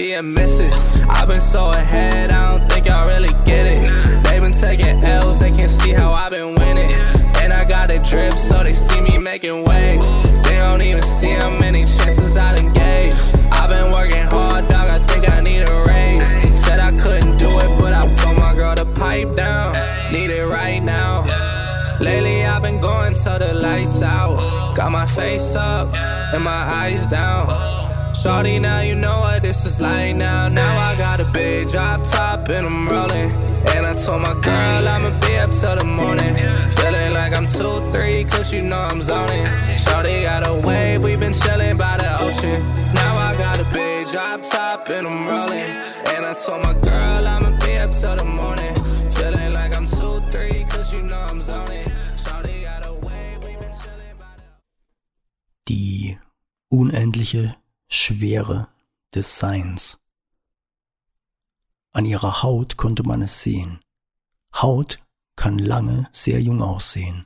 being 0.00 0.32
misses. 0.32 1.02
I've 1.10 1.28
been 1.28 1.42
so 1.42 1.68
ahead, 1.72 2.30
I 2.30 2.48
don't 2.48 2.66
think 2.70 2.86
y'all 2.86 3.06
really 3.06 3.34
get 3.44 3.66
it. 3.66 3.82
They 4.24 4.40
been 4.40 4.52
taking 4.52 5.04
L's, 5.04 5.40
they 5.40 5.50
can 5.50 5.68
see 5.68 5.92
how 5.92 6.10
I've 6.12 6.30
been 6.30 6.54
winning. 6.54 6.92
And 7.42 7.52
I 7.52 7.66
got 7.66 7.94
a 7.94 7.98
drip, 7.98 8.32
so 8.48 8.62
they 8.64 8.72
see 8.72 9.02
me 9.02 9.18
making 9.18 9.62
waves. 9.66 10.08
They 10.46 10.56
don't 10.56 10.80
even 10.80 11.02
see 11.02 11.32
how 11.40 11.50
many 11.50 11.80
chances 11.80 12.34
I 12.38 12.56
done 12.56 12.72
gave. 12.72 13.12
I've 13.52 13.68
been 13.68 13.90
working 13.92 14.26
hard, 14.34 14.68
dog, 14.68 14.88
I 14.90 15.06
think 15.06 15.28
I 15.28 15.42
need 15.42 15.68
a 15.68 15.84
raise. 15.90 16.28
Said 16.64 16.80
I 16.80 16.92
couldn't 16.98 17.36
do 17.36 17.50
it, 17.58 17.78
but 17.78 17.92
I 17.92 18.10
told 18.20 18.38
my 18.38 18.54
girl 18.54 18.74
to 18.76 18.86
pipe 18.98 19.36
down. 19.36 19.74
Need 20.14 20.30
it 20.30 20.46
right 20.46 20.80
now. 20.80 21.26
Lately 22.00 22.46
I've 22.46 22.62
been 22.62 22.80
going 22.80 23.12
till 23.12 23.38
the 23.38 23.52
lights 23.52 24.00
out. 24.00 24.74
Got 24.74 24.92
my 24.92 25.04
face 25.04 25.54
up 25.54 25.94
and 26.32 26.42
my 26.42 26.62
eyes 26.80 27.06
down. 27.06 27.69
Shorty, 28.22 28.58
now 28.58 28.80
you 28.80 28.94
know 28.94 29.20
what 29.20 29.42
this 29.42 29.64
is 29.64 29.80
like 29.80 30.14
now. 30.14 30.46
Now 30.48 30.76
I 30.78 30.94
got 30.94 31.20
a 31.20 31.24
big 31.24 31.68
drop 31.68 32.02
top 32.02 32.50
and 32.50 32.66
I'm 32.66 32.86
rolling. 32.86 33.30
And 33.74 33.86
I 33.86 33.94
told 33.94 34.20
my 34.20 34.34
girl 34.34 34.86
I'ma 34.86 35.18
be 35.20 35.36
up 35.38 35.52
till 35.52 35.76
the 35.76 35.84
morning. 35.84 36.34
Feeling 36.76 37.14
like 37.14 37.34
I'm 37.34 37.46
2-3, 37.46 38.30
cause 38.30 38.52
you 38.52 38.60
know 38.60 38.76
I'm 38.76 39.00
zoning. 39.00 39.46
Shorty 39.78 40.22
got 40.24 40.46
a 40.46 40.52
wave, 40.52 41.02
we 41.02 41.16
been 41.16 41.32
chilling 41.32 41.78
by 41.78 41.96
the 41.96 42.20
ocean. 42.20 42.60
Now 42.92 43.16
I 43.16 43.38
got 43.38 43.58
a 43.58 43.64
big 43.72 44.06
drop 44.08 44.42
top 44.42 44.86
and 44.90 45.06
I'm 45.06 45.26
rolling. 45.26 45.70
And 46.12 46.26
I 46.26 46.34
told 46.34 46.62
my 46.62 46.74
girl 46.74 47.26
I'ma 47.26 47.58
be 47.64 47.78
up 47.78 47.90
till 47.90 48.16
the 48.16 48.24
morning. 48.24 48.74
Feeling 49.12 49.54
like 49.54 49.74
I'm 49.74 49.86
2-3, 49.86 50.68
cause 50.68 50.92
you 50.92 51.00
know 51.00 51.20
I'm 51.20 51.40
zoning. 51.40 51.90
Shorty 52.22 52.64
got 52.64 52.84
a 52.84 52.92
wave, 52.92 53.42
we 53.44 53.56
been 53.56 53.72
chilling 53.80 54.16
by 54.18 54.36
the 54.36 54.44
Die 55.64 56.18
unendliche 56.70 57.59
Schwere 57.92 58.68
des 59.16 59.40
Seins. 59.40 60.00
An 61.90 62.04
ihrer 62.04 62.44
Haut 62.44 62.76
konnte 62.76 63.02
man 63.02 63.20
es 63.20 63.42
sehen. 63.42 63.80
Haut 64.54 65.00
kann 65.34 65.58
lange 65.58 66.08
sehr 66.12 66.40
jung 66.40 66.62
aussehen. 66.62 67.24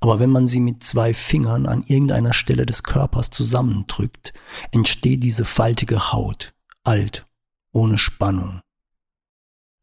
Aber 0.00 0.18
wenn 0.18 0.28
man 0.28 0.46
sie 0.46 0.60
mit 0.60 0.84
zwei 0.84 1.14
Fingern 1.14 1.64
an 1.64 1.82
irgendeiner 1.84 2.34
Stelle 2.34 2.66
des 2.66 2.82
Körpers 2.82 3.30
zusammendrückt, 3.30 4.34
entsteht 4.72 5.22
diese 5.22 5.46
faltige 5.46 6.12
Haut, 6.12 6.52
alt, 6.82 7.26
ohne 7.72 7.96
Spannung. 7.96 8.60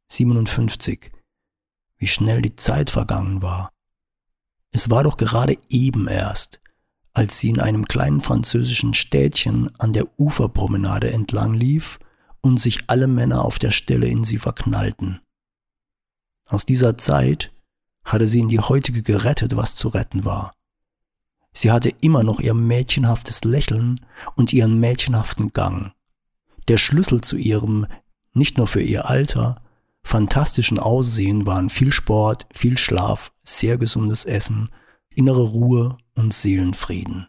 57. 0.09 1.11
Wie 1.97 2.07
schnell 2.07 2.43
die 2.43 2.55
Zeit 2.55 2.91
vergangen 2.91 3.41
war. 3.41 3.71
Es 4.69 4.91
war 4.91 5.01
doch 5.01 5.17
gerade 5.17 5.57
eben 5.69 6.07
erst, 6.07 6.60
als 7.13 7.39
sie 7.39 7.49
in 7.49 7.59
einem 7.59 7.85
kleinen 7.87 8.21
französischen 8.21 8.93
Städtchen 8.93 9.71
an 9.79 9.93
der 9.93 10.07
Uferpromenade 10.19 11.11
entlang 11.11 11.53
lief 11.53 11.99
und 12.41 12.59
sich 12.59 12.79
alle 12.87 13.07
Männer 13.07 13.43
auf 13.43 13.59
der 13.59 13.71
Stelle 13.71 14.07
in 14.07 14.23
sie 14.23 14.37
verknallten. 14.37 15.19
Aus 16.47 16.65
dieser 16.65 16.97
Zeit 16.97 17.51
hatte 18.03 18.27
sie 18.27 18.39
in 18.39 18.49
die 18.49 18.59
heutige 18.59 19.03
gerettet, 19.03 19.55
was 19.55 19.75
zu 19.75 19.89
retten 19.89 20.25
war. 20.25 20.51
Sie 21.53 21.71
hatte 21.71 21.93
immer 22.01 22.23
noch 22.23 22.39
ihr 22.39 22.53
mädchenhaftes 22.53 23.43
Lächeln 23.43 23.95
und 24.35 24.53
ihren 24.53 24.79
mädchenhaften 24.79 25.51
Gang. 25.53 25.93
Der 26.67 26.77
Schlüssel 26.77 27.21
zu 27.21 27.37
ihrem, 27.37 27.87
nicht 28.33 28.57
nur 28.57 28.67
für 28.67 28.81
ihr 28.81 29.07
Alter, 29.09 29.57
fantastischen 30.03 30.79
Aussehen 30.79 31.45
waren 31.45 31.69
viel 31.69 31.91
Sport, 31.91 32.47
viel 32.53 32.77
Schlaf, 32.77 33.31
sehr 33.43 33.77
gesundes 33.77 34.25
Essen, 34.25 34.69
innere 35.09 35.43
Ruhe 35.43 35.97
und 36.15 36.33
Seelenfrieden. 36.33 37.27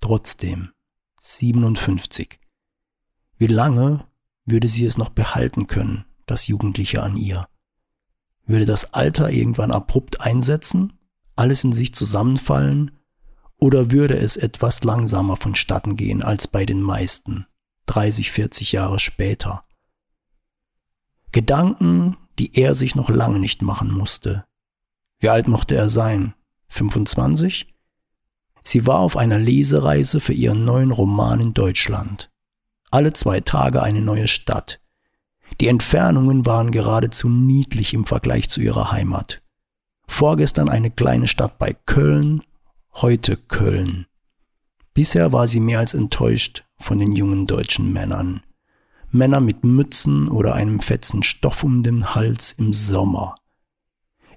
Trotzdem 0.00 0.72
57. 1.20 2.40
Wie 3.36 3.46
lange 3.46 4.06
würde 4.44 4.68
sie 4.68 4.84
es 4.84 4.98
noch 4.98 5.10
behalten 5.10 5.66
können, 5.66 6.04
das 6.26 6.46
Jugendliche 6.46 7.02
an 7.02 7.16
ihr? 7.16 7.48
Würde 8.46 8.64
das 8.64 8.94
Alter 8.94 9.30
irgendwann 9.30 9.70
abrupt 9.70 10.20
einsetzen, 10.20 10.98
alles 11.36 11.64
in 11.64 11.72
sich 11.72 11.94
zusammenfallen, 11.94 12.92
oder 13.56 13.90
würde 13.90 14.16
es 14.16 14.36
etwas 14.36 14.84
langsamer 14.84 15.36
vonstatten 15.36 15.96
gehen 15.96 16.22
als 16.22 16.48
bei 16.48 16.64
den 16.64 16.80
meisten, 16.80 17.46
30, 17.86 18.30
40 18.30 18.72
Jahre 18.72 18.98
später? 18.98 19.62
Gedanken, 21.32 22.16
die 22.38 22.58
er 22.58 22.74
sich 22.74 22.94
noch 22.94 23.10
lange 23.10 23.38
nicht 23.38 23.62
machen 23.62 23.92
musste. 23.92 24.44
Wie 25.18 25.28
alt 25.28 25.46
mochte 25.46 25.76
er 25.76 25.88
sein? 25.88 26.34
25? 26.68 27.69
Sie 28.62 28.86
war 28.86 28.98
auf 28.98 29.16
einer 29.16 29.38
Lesereise 29.38 30.20
für 30.20 30.32
ihren 30.32 30.64
neuen 30.64 30.90
Roman 30.90 31.40
in 31.40 31.54
Deutschland. 31.54 32.30
Alle 32.90 33.12
zwei 33.12 33.40
Tage 33.40 33.82
eine 33.82 34.00
neue 34.00 34.28
Stadt. 34.28 34.80
Die 35.60 35.68
Entfernungen 35.68 36.46
waren 36.46 36.70
geradezu 36.70 37.28
niedlich 37.28 37.94
im 37.94 38.06
Vergleich 38.06 38.48
zu 38.48 38.60
ihrer 38.60 38.92
Heimat. 38.92 39.42
Vorgestern 40.06 40.68
eine 40.68 40.90
kleine 40.90 41.28
Stadt 41.28 41.58
bei 41.58 41.72
Köln, 41.86 42.42
heute 42.94 43.36
Köln. 43.36 44.06
Bisher 44.92 45.32
war 45.32 45.46
sie 45.46 45.60
mehr 45.60 45.78
als 45.78 45.94
enttäuscht 45.94 46.64
von 46.76 46.98
den 46.98 47.12
jungen 47.12 47.46
deutschen 47.46 47.92
Männern. 47.92 48.42
Männer 49.12 49.40
mit 49.40 49.64
Mützen 49.64 50.28
oder 50.28 50.54
einem 50.54 50.80
fetzen 50.80 51.22
Stoff 51.22 51.64
um 51.64 51.82
den 51.82 52.14
Hals 52.14 52.52
im 52.52 52.72
Sommer. 52.72 53.34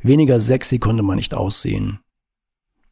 Weniger 0.02 0.40
sexy 0.40 0.80
konnte 0.80 1.04
man 1.04 1.16
nicht 1.16 1.34
aussehen 1.34 2.00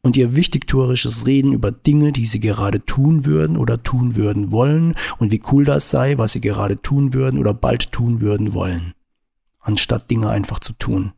und 0.02 0.16
ihr 0.16 0.34
wichtigtuerisches 0.34 1.26
Reden 1.26 1.52
über 1.52 1.70
Dinge, 1.70 2.12
die 2.12 2.26
sie 2.26 2.40
gerade 2.40 2.84
tun 2.84 3.24
würden 3.24 3.56
oder 3.56 3.82
tun 3.82 4.16
würden 4.16 4.50
wollen 4.50 4.94
und 5.18 5.30
wie 5.30 5.42
cool 5.52 5.64
das 5.64 5.90
sei, 5.90 6.18
was 6.18 6.32
sie 6.32 6.40
gerade 6.40 6.82
tun 6.82 7.14
würden 7.14 7.38
oder 7.38 7.54
bald 7.54 7.92
tun 7.92 8.20
würden 8.20 8.52
wollen, 8.52 8.94
anstatt 9.60 10.10
Dinge 10.10 10.28
einfach 10.28 10.58
zu 10.58 10.72
tun. 10.72 11.12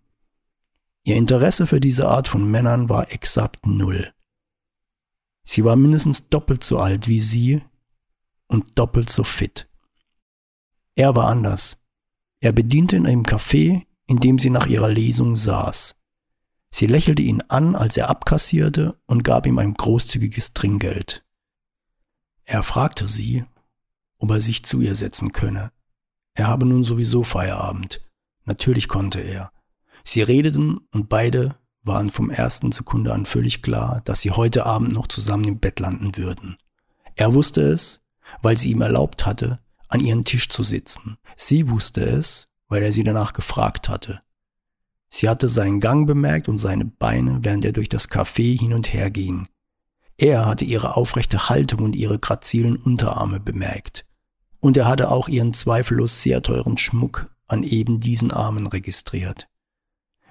Ihr 1.02 1.16
Interesse 1.16 1.66
für 1.66 1.80
diese 1.80 2.08
Art 2.08 2.28
von 2.28 2.50
Männern 2.50 2.88
war 2.88 3.10
exakt 3.10 3.66
null. 3.66 4.12
Sie 5.42 5.64
war 5.64 5.76
mindestens 5.76 6.28
doppelt 6.28 6.64
so 6.64 6.78
alt 6.78 7.08
wie 7.08 7.20
sie 7.20 7.62
und 8.46 8.78
doppelt 8.78 9.10
so 9.10 9.24
fit. 9.24 9.68
Er 10.94 11.16
war 11.16 11.28
anders. 11.28 11.82
Er 12.40 12.52
bediente 12.52 12.96
in 12.96 13.06
einem 13.06 13.22
Café, 13.22 13.82
in 14.06 14.18
dem 14.18 14.38
sie 14.38 14.50
nach 14.50 14.66
ihrer 14.66 14.88
Lesung 14.88 15.36
saß. 15.36 15.96
Sie 16.74 16.88
lächelte 16.88 17.22
ihn 17.22 17.40
an, 17.46 17.76
als 17.76 17.96
er 17.96 18.10
abkassierte 18.10 18.98
und 19.06 19.22
gab 19.22 19.46
ihm 19.46 19.60
ein 19.60 19.74
großzügiges 19.74 20.54
Trinkgeld. 20.54 21.24
Er 22.42 22.64
fragte 22.64 23.06
sie, 23.06 23.44
ob 24.18 24.32
er 24.32 24.40
sich 24.40 24.64
zu 24.64 24.80
ihr 24.80 24.96
setzen 24.96 25.30
könne. 25.30 25.70
Er 26.34 26.48
habe 26.48 26.66
nun 26.66 26.82
sowieso 26.82 27.22
Feierabend. 27.22 28.00
Natürlich 28.44 28.88
konnte 28.88 29.20
er. 29.20 29.52
Sie 30.02 30.20
redeten 30.20 30.80
und 30.90 31.08
beide 31.08 31.54
waren 31.84 32.10
vom 32.10 32.28
ersten 32.28 32.72
Sekunde 32.72 33.12
an 33.12 33.24
völlig 33.24 33.62
klar, 33.62 34.02
dass 34.04 34.22
sie 34.22 34.32
heute 34.32 34.66
Abend 34.66 34.92
noch 34.92 35.06
zusammen 35.06 35.44
im 35.46 35.60
Bett 35.60 35.78
landen 35.78 36.16
würden. 36.16 36.56
Er 37.14 37.34
wusste 37.34 37.60
es, 37.60 38.02
weil 38.42 38.56
sie 38.56 38.72
ihm 38.72 38.80
erlaubt 38.80 39.26
hatte, 39.26 39.60
an 39.86 40.00
ihren 40.00 40.24
Tisch 40.24 40.48
zu 40.48 40.64
sitzen. 40.64 41.18
Sie 41.36 41.70
wusste 41.70 42.04
es, 42.04 42.48
weil 42.66 42.82
er 42.82 42.90
sie 42.90 43.04
danach 43.04 43.32
gefragt 43.32 43.88
hatte. 43.88 44.18
Sie 45.16 45.28
hatte 45.28 45.46
seinen 45.46 45.78
Gang 45.78 46.08
bemerkt 46.08 46.48
und 46.48 46.58
seine 46.58 46.84
Beine, 46.84 47.38
während 47.44 47.64
er 47.64 47.70
durch 47.70 47.88
das 47.88 48.10
Café 48.10 48.58
hin 48.58 48.72
und 48.72 48.92
her 48.92 49.12
ging. 49.12 49.46
Er 50.16 50.44
hatte 50.44 50.64
ihre 50.64 50.96
aufrechte 50.96 51.48
Haltung 51.48 51.84
und 51.84 51.94
ihre 51.94 52.18
grazilen 52.18 52.74
Unterarme 52.74 53.38
bemerkt. 53.38 54.06
Und 54.58 54.76
er 54.76 54.88
hatte 54.88 55.12
auch 55.12 55.28
ihren 55.28 55.52
zweifellos 55.52 56.20
sehr 56.20 56.42
teuren 56.42 56.78
Schmuck 56.78 57.30
an 57.46 57.62
eben 57.62 58.00
diesen 58.00 58.32
Armen 58.32 58.66
registriert. 58.66 59.46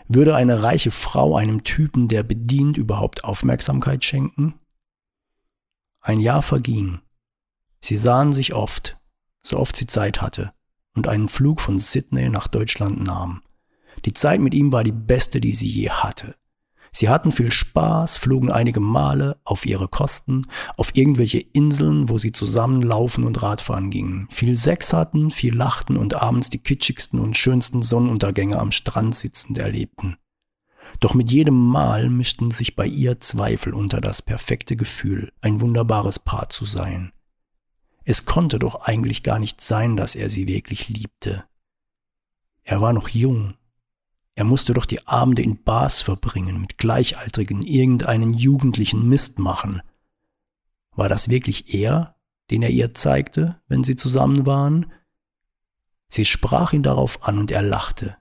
Würde 0.10 0.36
eine 0.36 0.64
reiche 0.64 0.92
Frau 0.92 1.38
einem 1.38 1.64
Typen, 1.64 2.10
der 2.10 2.24
bedient, 2.24 2.76
überhaupt 2.76 3.24
Aufmerksamkeit 3.24 4.04
schenken? 4.04 4.56
Ein 6.02 6.20
Jahr 6.20 6.42
verging. 6.42 7.00
Sie 7.80 7.96
sahen 7.96 8.34
sich 8.34 8.54
oft, 8.54 8.98
so 9.42 9.60
oft 9.60 9.78
sie 9.78 9.88
Zeit 9.88 10.22
hatte, 10.22 10.52
und 10.94 11.08
einen 11.08 11.30
Flug 11.30 11.62
von 11.62 11.80
Sydney 11.80 12.28
nach 12.28 12.50
Deutschland 12.50 13.02
nahm. 13.02 13.40
Die 14.06 14.14
Zeit 14.14 14.42
mit 14.42 14.54
ihm 14.54 14.72
war 14.72 14.84
die 14.84 14.92
beste, 14.92 15.40
die 15.40 15.54
sie 15.54 15.70
je 15.70 15.90
hatte. 15.90 16.36
Sie 16.96 17.10
hatten 17.10 17.32
viel 17.32 17.52
Spaß, 17.52 18.18
flogen 18.18 18.52
einige 18.52 18.80
Male 18.80 19.40
auf 19.46 19.66
ihre 19.66 19.88
Kosten 19.88 20.46
auf 20.78 20.96
irgendwelche 20.96 21.40
Inseln, 21.40 22.08
wo 22.08 22.20
sie 22.20 22.32
zusammen 22.32 22.84
laufen 22.84 23.24
und 23.24 23.42
Radfahren 23.42 23.90
gingen, 23.90 24.28
viel 24.30 24.56
Sex 24.56 24.94
hatten, 24.94 25.32
viel 25.32 25.56
lachten 25.56 25.98
und 25.98 26.14
abends 26.14 26.52
die 26.52 26.60
kitschigsten 26.60 27.20
und 27.20 27.36
schönsten 27.36 27.82
Sonnenuntergänge 27.82 28.60
am 28.60 28.72
Strand 28.72 29.16
sitzend 29.16 29.58
erlebten. 29.58 30.18
Doch 31.00 31.16
mit 31.16 31.32
jedem 31.32 31.56
Mal 31.56 32.10
mischten 32.12 32.52
sich 32.52 32.76
bei 32.76 32.86
ihr 32.86 33.20
Zweifel 33.20 33.74
unter 33.74 34.00
das 34.00 34.22
perfekte 34.22 34.76
Gefühl, 34.76 35.32
ein 35.42 35.62
wunderbares 35.62 36.20
Paar 36.20 36.50
zu 36.50 36.64
sein. 36.64 37.12
Es 38.04 38.26
konnte 38.26 38.60
doch 38.60 38.82
eigentlich 38.82 39.24
gar 39.24 39.40
nicht 39.40 39.62
sein, 39.62 39.98
dass 39.98 40.14
er 40.14 40.30
sie 40.30 40.48
wirklich 40.48 40.90
liebte. 40.90 41.44
Er 42.64 42.82
war 42.82 42.94
noch 42.94 43.10
jung, 43.10 43.56
er 44.36 44.44
musste 44.44 44.74
doch 44.74 44.86
die 44.86 45.08
Abende 45.08 45.44
in 45.44 45.64
Bars 45.64 46.02
verbringen, 46.02 46.60
mit 46.60 46.78
Gleichaltrigen 46.78 47.62
irgendeinen 47.62 48.34
jugendlichen 48.34 49.08
Mist 49.08 49.38
machen. 49.38 49.82
War 50.92 51.10
das 51.10 51.30
wirklich 51.30 51.74
er, 51.74 52.16
den 52.50 52.64
er 52.64 52.70
ihr 52.70 52.94
zeigte, 52.94 53.62
wenn 53.68 53.84
sie 53.84 53.96
zusammen 53.96 54.46
waren? 54.46 54.92
Sie 56.08 56.26
sprach 56.26 56.74
ihn 56.74 56.84
darauf 56.84 57.24
an 57.28 57.38
und 57.38 57.52
er 57.52 57.62
lachte. 57.62 58.18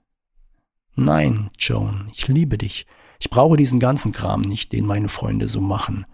Nein, 0.95 1.49
Joan, 1.57 2.09
ich 2.11 2.27
liebe 2.27 2.57
dich. 2.57 2.85
Ich 3.19 3.29
brauche 3.29 3.57
diesen 3.57 3.79
ganzen 3.79 4.11
Kram 4.11 4.41
nicht, 4.41 4.71
den 4.73 4.85
meine 4.85 5.09
Freunde 5.09 5.47
so 5.47 5.61
machen. 5.61 6.05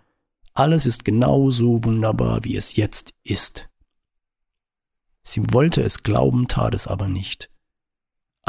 Alles 0.53 0.85
ist 0.85 1.05
genau 1.05 1.51
so 1.51 1.83
wunderbar, 1.83 2.43
wie 2.43 2.55
es 2.55 2.75
jetzt 2.75 3.13
ist. 3.23 3.69
Sie 5.21 5.53
wollte 5.53 5.81
es 5.81 6.03
glauben, 6.03 6.47
tat 6.47 6.73
es 6.73 6.87
aber 6.87 7.07
nicht. 7.07 7.49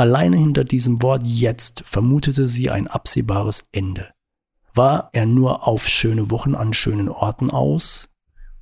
Alleine 0.01 0.39
hinter 0.39 0.65
diesem 0.65 1.03
Wort 1.03 1.27
jetzt 1.27 1.83
vermutete 1.85 2.49
sie 2.49 2.71
ein 2.71 2.87
absehbares 2.87 3.69
Ende. 3.71 4.09
War 4.73 5.11
er 5.13 5.27
nur 5.27 5.69
auf 5.69 5.87
schöne 5.87 6.31
Wochen 6.31 6.55
an 6.55 6.73
schönen 6.73 7.11
Orten 7.11 7.51
aus 7.51 8.09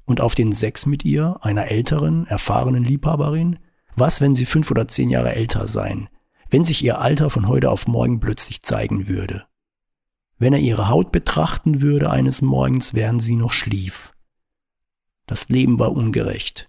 und 0.04 0.20
auf 0.20 0.34
den 0.34 0.50
Sex 0.50 0.84
mit 0.84 1.04
ihr, 1.04 1.38
einer 1.42 1.66
älteren, 1.66 2.26
erfahrenen 2.26 2.82
Liebhaberin? 2.82 3.60
Was, 3.94 4.20
wenn 4.20 4.34
sie 4.34 4.46
fünf 4.46 4.68
oder 4.72 4.88
zehn 4.88 5.10
Jahre 5.10 5.32
älter 5.32 5.68
seien? 5.68 6.08
Wenn 6.50 6.64
sich 6.64 6.84
ihr 6.84 7.00
Alter 7.00 7.30
von 7.30 7.46
heute 7.46 7.70
auf 7.70 7.86
morgen 7.86 8.18
plötzlich 8.18 8.62
zeigen 8.62 9.06
würde? 9.06 9.44
Wenn 10.38 10.54
er 10.54 10.58
ihre 10.58 10.88
Haut 10.88 11.12
betrachten 11.12 11.80
würde 11.80 12.10
eines 12.10 12.42
Morgens, 12.42 12.94
während 12.94 13.22
sie 13.22 13.36
noch 13.36 13.52
schlief? 13.52 14.12
Das 15.26 15.48
Leben 15.48 15.78
war 15.78 15.92
ungerecht. 15.92 16.67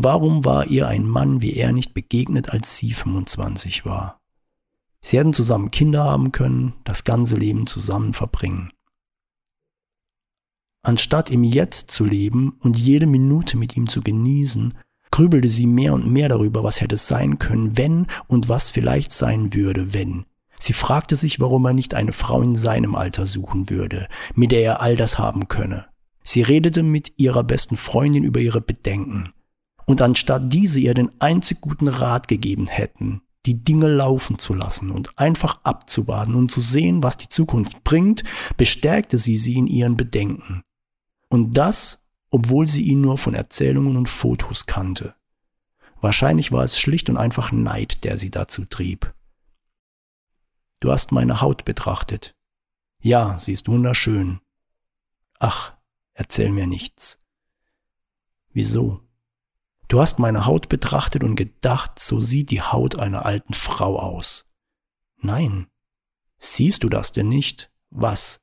Warum 0.00 0.44
war 0.44 0.68
ihr 0.68 0.86
ein 0.86 1.08
Mann 1.08 1.42
wie 1.42 1.54
er 1.54 1.72
nicht 1.72 1.92
begegnet, 1.92 2.50
als 2.50 2.78
sie 2.78 2.92
25 2.92 3.84
war? 3.84 4.20
Sie 5.00 5.18
hätten 5.18 5.32
zusammen 5.32 5.72
Kinder 5.72 6.04
haben 6.04 6.30
können, 6.30 6.74
das 6.84 7.02
ganze 7.02 7.34
Leben 7.34 7.66
zusammen 7.66 8.14
verbringen. 8.14 8.70
Anstatt 10.84 11.30
im 11.30 11.42
Jetzt 11.42 11.90
zu 11.90 12.04
leben 12.04 12.58
und 12.60 12.78
jede 12.78 13.08
Minute 13.08 13.56
mit 13.56 13.76
ihm 13.76 13.88
zu 13.88 14.00
genießen, 14.00 14.74
grübelte 15.10 15.48
sie 15.48 15.66
mehr 15.66 15.94
und 15.94 16.06
mehr 16.06 16.28
darüber, 16.28 16.62
was 16.62 16.80
hätte 16.80 16.96
sein 16.96 17.40
können, 17.40 17.76
wenn 17.76 18.06
und 18.28 18.48
was 18.48 18.70
vielleicht 18.70 19.10
sein 19.10 19.52
würde, 19.52 19.94
wenn. 19.94 20.26
Sie 20.60 20.74
fragte 20.74 21.16
sich, 21.16 21.40
warum 21.40 21.64
er 21.64 21.72
nicht 21.72 21.94
eine 21.94 22.12
Frau 22.12 22.40
in 22.40 22.54
seinem 22.54 22.94
Alter 22.94 23.26
suchen 23.26 23.68
würde, 23.68 24.06
mit 24.36 24.52
der 24.52 24.62
er 24.62 24.80
all 24.80 24.94
das 24.94 25.18
haben 25.18 25.48
könne. 25.48 25.86
Sie 26.22 26.42
redete 26.42 26.84
mit 26.84 27.14
ihrer 27.16 27.42
besten 27.42 27.76
Freundin 27.76 28.22
über 28.22 28.38
ihre 28.38 28.60
Bedenken. 28.60 29.32
Und 29.88 30.02
anstatt 30.02 30.52
diese 30.52 30.80
ihr 30.80 30.92
den 30.92 31.10
einzig 31.18 31.62
guten 31.62 31.88
Rat 31.88 32.28
gegeben 32.28 32.66
hätten, 32.66 33.22
die 33.46 33.64
Dinge 33.64 33.88
laufen 33.88 34.38
zu 34.38 34.52
lassen 34.52 34.90
und 34.90 35.18
einfach 35.18 35.60
abzuwarten 35.64 36.34
und 36.34 36.50
zu 36.50 36.60
sehen, 36.60 37.02
was 37.02 37.16
die 37.16 37.30
Zukunft 37.30 37.82
bringt, 37.84 38.22
bestärkte 38.58 39.16
sie 39.16 39.38
sie 39.38 39.56
in 39.56 39.66
ihren 39.66 39.96
Bedenken. 39.96 40.60
Und 41.30 41.56
das, 41.56 42.06
obwohl 42.28 42.66
sie 42.66 42.82
ihn 42.82 43.00
nur 43.00 43.16
von 43.16 43.32
Erzählungen 43.32 43.96
und 43.96 44.10
Fotos 44.10 44.66
kannte. 44.66 45.14
Wahrscheinlich 46.02 46.52
war 46.52 46.64
es 46.64 46.78
schlicht 46.78 47.08
und 47.08 47.16
einfach 47.16 47.50
Neid, 47.50 48.04
der 48.04 48.18
sie 48.18 48.30
dazu 48.30 48.66
trieb. 48.66 49.14
Du 50.80 50.92
hast 50.92 51.12
meine 51.12 51.40
Haut 51.40 51.64
betrachtet. 51.64 52.36
Ja, 53.00 53.38
sie 53.38 53.52
ist 53.52 53.68
wunderschön. 53.68 54.40
Ach, 55.38 55.72
erzähl 56.12 56.50
mir 56.50 56.66
nichts. 56.66 57.22
Wieso? 58.52 59.07
Du 59.88 60.00
hast 60.00 60.18
meine 60.18 60.44
Haut 60.44 60.68
betrachtet 60.68 61.24
und 61.24 61.34
gedacht, 61.34 61.98
so 61.98 62.20
sieht 62.20 62.50
die 62.50 62.60
Haut 62.60 62.98
einer 62.98 63.24
alten 63.24 63.54
Frau 63.54 63.98
aus. 63.98 64.46
Nein. 65.16 65.66
Siehst 66.36 66.84
du 66.84 66.90
das 66.90 67.12
denn 67.12 67.28
nicht? 67.28 67.70
Was? 67.88 68.42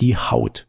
Die 0.00 0.16
Haut. 0.16 0.68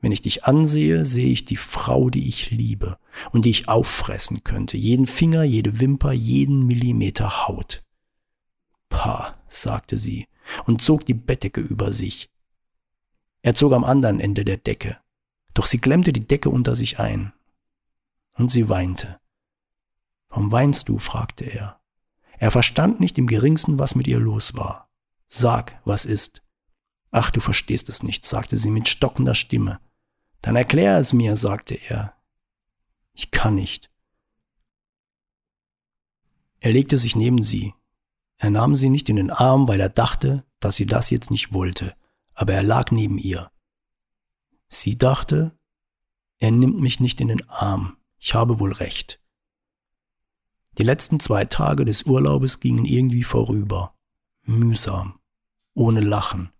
Wenn 0.00 0.12
ich 0.12 0.22
dich 0.22 0.44
ansehe, 0.44 1.04
sehe 1.04 1.32
ich 1.32 1.44
die 1.44 1.56
Frau, 1.56 2.10
die 2.10 2.28
ich 2.28 2.50
liebe 2.50 2.96
und 3.32 3.44
die 3.44 3.50
ich 3.50 3.68
auffressen 3.68 4.44
könnte, 4.44 4.76
jeden 4.76 5.06
Finger, 5.06 5.42
jede 5.42 5.80
Wimper, 5.80 6.12
jeden 6.12 6.66
Millimeter 6.66 7.46
Haut. 7.46 7.84
Pah, 8.88 9.36
sagte 9.48 9.96
sie 9.96 10.28
und 10.64 10.80
zog 10.80 11.04
die 11.06 11.14
Bettdecke 11.14 11.60
über 11.60 11.92
sich. 11.92 12.30
Er 13.42 13.54
zog 13.54 13.72
am 13.72 13.84
anderen 13.84 14.20
Ende 14.20 14.44
der 14.44 14.58
Decke, 14.58 14.98
doch 15.54 15.66
sie 15.66 15.78
klemmte 15.78 16.12
die 16.12 16.26
Decke 16.26 16.50
unter 16.50 16.74
sich 16.76 17.00
ein 17.00 17.32
und 18.42 18.48
sie 18.48 18.68
weinte. 18.68 19.20
Warum 20.28 20.50
weinst 20.50 20.88
du? 20.88 20.98
fragte 20.98 21.44
er. 21.44 21.80
Er 22.38 22.50
verstand 22.50 22.98
nicht 22.98 23.16
im 23.18 23.28
geringsten, 23.28 23.78
was 23.78 23.94
mit 23.94 24.08
ihr 24.08 24.18
los 24.18 24.56
war. 24.56 24.90
Sag, 25.28 25.80
was 25.84 26.04
ist? 26.04 26.42
Ach, 27.12 27.30
du 27.30 27.40
verstehst 27.40 27.88
es 27.88 28.02
nicht, 28.02 28.24
sagte 28.24 28.56
sie 28.56 28.72
mit 28.72 28.88
stockender 28.88 29.36
Stimme. 29.36 29.78
Dann 30.40 30.56
erklär 30.56 30.98
es 30.98 31.12
mir, 31.12 31.36
sagte 31.36 31.74
er. 31.74 32.16
Ich 33.12 33.30
kann 33.30 33.54
nicht. 33.54 33.92
Er 36.58 36.72
legte 36.72 36.98
sich 36.98 37.14
neben 37.14 37.42
sie. 37.42 37.74
Er 38.38 38.50
nahm 38.50 38.74
sie 38.74 38.90
nicht 38.90 39.08
in 39.08 39.16
den 39.16 39.30
Arm, 39.30 39.68
weil 39.68 39.78
er 39.78 39.88
dachte, 39.88 40.44
dass 40.58 40.74
sie 40.74 40.86
das 40.86 41.10
jetzt 41.10 41.30
nicht 41.30 41.52
wollte, 41.52 41.94
aber 42.34 42.54
er 42.54 42.64
lag 42.64 42.90
neben 42.90 43.18
ihr. 43.18 43.52
Sie 44.68 44.98
dachte, 44.98 45.56
er 46.38 46.50
nimmt 46.50 46.80
mich 46.80 46.98
nicht 46.98 47.20
in 47.20 47.28
den 47.28 47.48
Arm, 47.48 47.98
ich 48.22 48.34
habe 48.34 48.60
wohl 48.60 48.70
recht. 48.70 49.20
Die 50.78 50.84
letzten 50.84 51.18
zwei 51.18 51.44
Tage 51.44 51.84
des 51.84 52.04
Urlaubes 52.04 52.60
gingen 52.60 52.84
irgendwie 52.84 53.24
vorüber. 53.24 53.96
Mühsam. 54.44 55.18
Ohne 55.74 56.00
Lachen. 56.00 56.52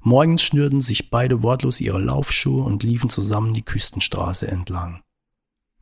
Morgens 0.00 0.42
schnürten 0.42 0.80
sich 0.80 1.10
beide 1.10 1.42
wortlos 1.42 1.80
ihre 1.80 1.98
Laufschuhe 1.98 2.62
und 2.62 2.84
liefen 2.84 3.10
zusammen 3.10 3.52
die 3.52 3.64
Küstenstraße 3.64 4.46
entlang. 4.46 5.02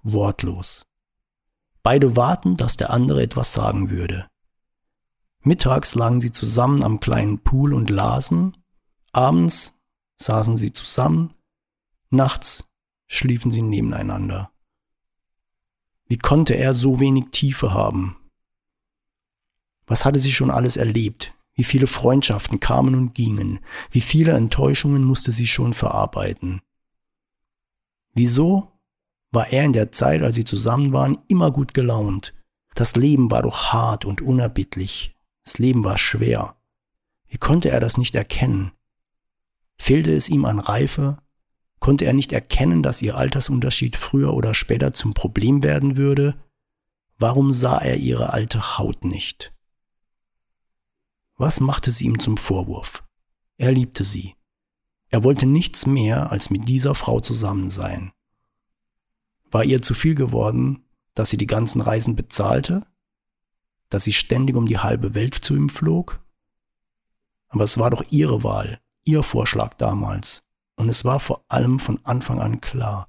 Wortlos. 0.02 0.86
Beide 1.82 2.16
warten, 2.16 2.56
dass 2.56 2.78
der 2.78 2.88
andere 2.88 3.22
etwas 3.22 3.52
sagen 3.52 3.90
würde. 3.90 4.26
Mittags 5.40 5.94
lagen 5.94 6.20
sie 6.20 6.32
zusammen 6.32 6.82
am 6.82 7.00
kleinen 7.00 7.40
Pool 7.40 7.74
und 7.74 7.90
lasen, 7.90 8.56
abends 9.12 9.78
saßen 10.16 10.56
sie 10.56 10.72
zusammen, 10.72 11.34
nachts 12.08 12.70
schliefen 13.08 13.50
sie 13.50 13.62
nebeneinander. 13.62 14.51
Wie 16.12 16.18
konnte 16.18 16.52
er 16.52 16.74
so 16.74 17.00
wenig 17.00 17.28
Tiefe 17.30 17.72
haben? 17.72 18.18
Was 19.86 20.04
hatte 20.04 20.18
sie 20.18 20.30
schon 20.30 20.50
alles 20.50 20.76
erlebt? 20.76 21.32
Wie 21.54 21.64
viele 21.64 21.86
Freundschaften 21.86 22.60
kamen 22.60 22.94
und 22.94 23.14
gingen? 23.14 23.60
Wie 23.90 24.02
viele 24.02 24.32
Enttäuschungen 24.32 25.04
musste 25.04 25.32
sie 25.32 25.46
schon 25.46 25.72
verarbeiten? 25.72 26.60
Wieso 28.12 28.78
war 29.30 29.54
er 29.54 29.64
in 29.64 29.72
der 29.72 29.90
Zeit, 29.90 30.20
als 30.20 30.34
sie 30.34 30.44
zusammen 30.44 30.92
waren, 30.92 31.16
immer 31.28 31.50
gut 31.50 31.72
gelaunt? 31.72 32.34
Das 32.74 32.94
Leben 32.94 33.30
war 33.30 33.40
doch 33.40 33.72
hart 33.72 34.04
und 34.04 34.20
unerbittlich. 34.20 35.16
Das 35.44 35.56
Leben 35.56 35.82
war 35.82 35.96
schwer. 35.96 36.56
Wie 37.26 37.38
konnte 37.38 37.70
er 37.70 37.80
das 37.80 37.96
nicht 37.96 38.14
erkennen? 38.14 38.72
Fehlte 39.78 40.14
es 40.14 40.28
ihm 40.28 40.44
an 40.44 40.58
Reife, 40.58 41.16
Konnte 41.82 42.04
er 42.04 42.12
nicht 42.12 42.32
erkennen, 42.32 42.84
dass 42.84 43.02
ihr 43.02 43.16
Altersunterschied 43.16 43.96
früher 43.96 44.34
oder 44.34 44.54
später 44.54 44.92
zum 44.92 45.14
Problem 45.14 45.64
werden 45.64 45.96
würde? 45.96 46.40
Warum 47.18 47.52
sah 47.52 47.76
er 47.78 47.96
ihre 47.96 48.32
alte 48.32 48.78
Haut 48.78 49.04
nicht? 49.04 49.52
Was 51.36 51.58
machte 51.58 51.90
sie 51.90 52.04
ihm 52.04 52.20
zum 52.20 52.36
Vorwurf? 52.36 53.02
Er 53.56 53.72
liebte 53.72 54.04
sie. 54.04 54.36
Er 55.08 55.24
wollte 55.24 55.44
nichts 55.44 55.84
mehr 55.84 56.30
als 56.30 56.50
mit 56.50 56.68
dieser 56.68 56.94
Frau 56.94 57.18
zusammen 57.18 57.68
sein. 57.68 58.12
War 59.50 59.64
ihr 59.64 59.82
zu 59.82 59.94
viel 59.94 60.14
geworden, 60.14 60.84
dass 61.14 61.30
sie 61.30 61.36
die 61.36 61.48
ganzen 61.48 61.80
Reisen 61.80 62.14
bezahlte? 62.14 62.86
Dass 63.88 64.04
sie 64.04 64.12
ständig 64.12 64.54
um 64.54 64.66
die 64.66 64.78
halbe 64.78 65.16
Welt 65.16 65.34
zu 65.34 65.56
ihm 65.56 65.68
flog? 65.68 66.24
Aber 67.48 67.64
es 67.64 67.76
war 67.76 67.90
doch 67.90 68.04
ihre 68.10 68.44
Wahl, 68.44 68.80
ihr 69.02 69.24
Vorschlag 69.24 69.74
damals. 69.74 70.46
Und 70.76 70.88
es 70.88 71.04
war 71.04 71.20
vor 71.20 71.44
allem 71.48 71.78
von 71.78 72.00
Anfang 72.04 72.40
an 72.40 72.60
klar. 72.60 73.08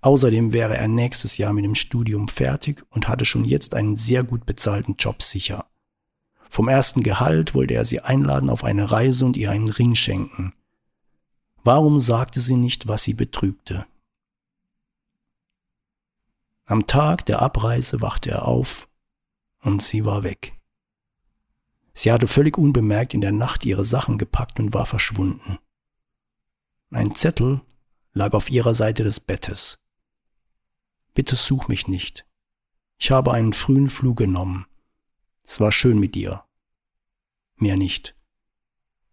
Außerdem 0.00 0.52
wäre 0.52 0.76
er 0.76 0.88
nächstes 0.88 1.36
Jahr 1.38 1.52
mit 1.52 1.64
dem 1.64 1.74
Studium 1.74 2.28
fertig 2.28 2.84
und 2.90 3.08
hatte 3.08 3.24
schon 3.24 3.44
jetzt 3.44 3.74
einen 3.74 3.96
sehr 3.96 4.22
gut 4.22 4.46
bezahlten 4.46 4.96
Job 4.98 5.22
sicher. 5.22 5.66
Vom 6.48 6.68
ersten 6.68 7.02
Gehalt 7.02 7.54
wollte 7.54 7.74
er 7.74 7.84
sie 7.84 8.00
einladen 8.00 8.50
auf 8.50 8.64
eine 8.64 8.90
Reise 8.90 9.24
und 9.24 9.36
ihr 9.36 9.50
einen 9.50 9.68
Ring 9.68 9.94
schenken. 9.94 10.54
Warum 11.62 12.00
sagte 12.00 12.40
sie 12.40 12.56
nicht, 12.56 12.88
was 12.88 13.04
sie 13.04 13.14
betrübte? 13.14 13.86
Am 16.64 16.86
Tag 16.86 17.26
der 17.26 17.42
Abreise 17.42 18.00
wachte 18.00 18.30
er 18.30 18.46
auf 18.46 18.88
und 19.62 19.82
sie 19.82 20.04
war 20.04 20.22
weg. 20.22 20.58
Sie 21.92 22.10
hatte 22.10 22.26
völlig 22.26 22.56
unbemerkt 22.56 23.12
in 23.12 23.20
der 23.20 23.32
Nacht 23.32 23.66
ihre 23.66 23.84
Sachen 23.84 24.18
gepackt 24.18 24.58
und 24.58 24.72
war 24.72 24.86
verschwunden. 24.86 25.58
Ein 26.92 27.14
Zettel 27.14 27.60
lag 28.14 28.32
auf 28.32 28.50
ihrer 28.50 28.74
Seite 28.74 29.04
des 29.04 29.20
Bettes. 29.20 29.80
Bitte 31.14 31.36
such 31.36 31.68
mich 31.68 31.86
nicht. 31.86 32.26
Ich 32.98 33.12
habe 33.12 33.32
einen 33.32 33.52
frühen 33.52 33.88
Flug 33.88 34.16
genommen. 34.18 34.66
Es 35.44 35.60
war 35.60 35.70
schön 35.70 36.00
mit 36.00 36.16
dir. 36.16 36.44
Mehr 37.54 37.76
nicht. 37.76 38.16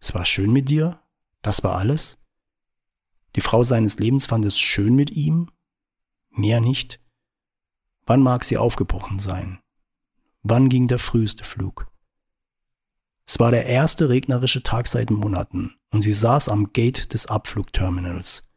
Es 0.00 0.12
war 0.12 0.24
schön 0.24 0.52
mit 0.52 0.70
dir? 0.70 1.00
Das 1.40 1.62
war 1.62 1.76
alles? 1.78 2.18
Die 3.36 3.40
Frau 3.40 3.62
seines 3.62 4.00
Lebens 4.00 4.26
fand 4.26 4.44
es 4.44 4.58
schön 4.58 4.96
mit 4.96 5.10
ihm? 5.10 5.48
Mehr 6.30 6.60
nicht? 6.60 7.00
Wann 8.06 8.22
mag 8.22 8.42
sie 8.42 8.58
aufgebrochen 8.58 9.20
sein? 9.20 9.60
Wann 10.42 10.68
ging 10.68 10.88
der 10.88 10.98
früheste 10.98 11.44
Flug? 11.44 11.86
Es 13.30 13.38
war 13.38 13.50
der 13.50 13.66
erste 13.66 14.08
regnerische 14.08 14.62
Tag 14.62 14.86
seit 14.86 15.10
Monaten 15.10 15.74
und 15.90 16.00
sie 16.00 16.14
saß 16.14 16.48
am 16.48 16.72
Gate 16.72 17.12
des 17.12 17.26
Abflugterminals. 17.26 18.50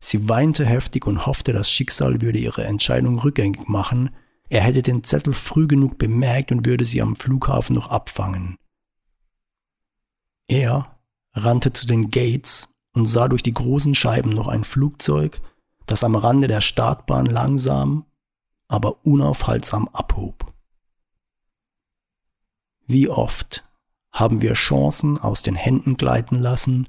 Sie 0.00 0.28
weinte 0.28 0.66
heftig 0.66 1.06
und 1.06 1.26
hoffte, 1.26 1.52
das 1.52 1.70
Schicksal 1.70 2.20
würde 2.20 2.40
ihre 2.40 2.64
Entscheidung 2.64 3.20
rückgängig 3.20 3.68
machen, 3.68 4.10
er 4.48 4.62
hätte 4.62 4.82
den 4.82 5.04
Zettel 5.04 5.32
früh 5.32 5.68
genug 5.68 5.96
bemerkt 5.96 6.50
und 6.50 6.66
würde 6.66 6.84
sie 6.84 7.00
am 7.00 7.14
Flughafen 7.14 7.76
noch 7.76 7.86
abfangen. 7.86 8.58
Er 10.48 10.98
rannte 11.32 11.72
zu 11.72 11.86
den 11.86 12.10
Gates 12.10 12.74
und 12.94 13.06
sah 13.06 13.28
durch 13.28 13.44
die 13.44 13.54
großen 13.54 13.94
Scheiben 13.94 14.30
noch 14.30 14.48
ein 14.48 14.64
Flugzeug, 14.64 15.40
das 15.86 16.02
am 16.02 16.16
Rande 16.16 16.48
der 16.48 16.62
Startbahn 16.62 17.26
langsam, 17.26 18.06
aber 18.66 19.06
unaufhaltsam 19.06 19.88
abhob. 19.92 20.52
Wie 22.88 23.08
oft 23.08 23.62
haben 24.14 24.40
wir 24.40 24.54
Chancen 24.54 25.18
aus 25.18 25.42
den 25.42 25.56
Händen 25.56 25.96
gleiten 25.96 26.36
lassen, 26.36 26.88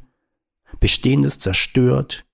Bestehendes 0.80 1.40
zerstört, 1.40 2.26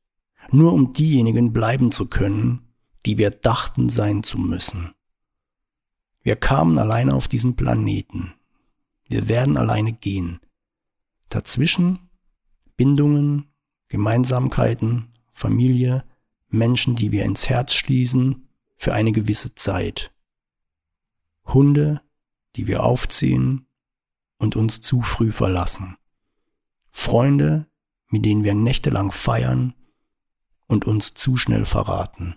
nur 0.52 0.74
um 0.74 0.92
diejenigen 0.92 1.54
bleiben 1.54 1.92
zu 1.92 2.08
können, 2.10 2.74
die 3.06 3.18
wir 3.18 3.30
dachten 3.30 3.88
sein 3.88 4.22
zu 4.22 4.38
müssen. 4.38 4.94
Wir 6.24 6.36
kamen 6.36 6.78
alleine 6.78 7.16
auf 7.16 7.30
diesen 7.30 7.56
Planeten. 7.56 8.34
Wir 9.08 9.30
werden 9.30 9.58
alleine 9.58 9.94
gehen. 9.94 10.40
Dazwischen 11.30 12.10
Bindungen, 12.76 13.46
Gemeinsamkeiten, 13.88 15.14
Familie, 15.32 16.04
Menschen, 16.50 16.96
die 16.96 17.12
wir 17.12 17.24
ins 17.24 17.48
Herz 17.48 17.74
schließen 17.74 18.50
für 18.76 18.94
eine 18.94 19.14
gewisse 19.14 19.56
Zeit. 19.56 20.12
Hunde, 21.46 22.02
die 22.56 22.68
wir 22.68 22.84
aufziehen 22.84 23.68
und 24.42 24.56
uns 24.56 24.82
zu 24.82 25.04
früh 25.04 25.32
verlassen. 25.32 25.98
Freunde, 26.90 27.68
mit 28.08 28.26
denen 28.26 28.44
wir 28.44 28.56
nächtelang 28.56 29.12
feiern 29.12 29.76
und 30.68 30.86
uns 30.86 31.14
zu 31.14 31.38
schnell 31.38 31.64
verraten. 31.64 32.36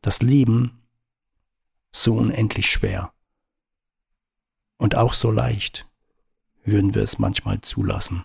Das 0.00 0.20
Leben 0.20 0.82
so 1.92 2.16
unendlich 2.16 2.68
schwer 2.68 3.12
und 4.78 4.96
auch 4.96 5.14
so 5.14 5.30
leicht 5.30 5.88
würden 6.64 6.96
wir 6.96 7.02
es 7.02 7.20
manchmal 7.20 7.60
zulassen. 7.60 8.24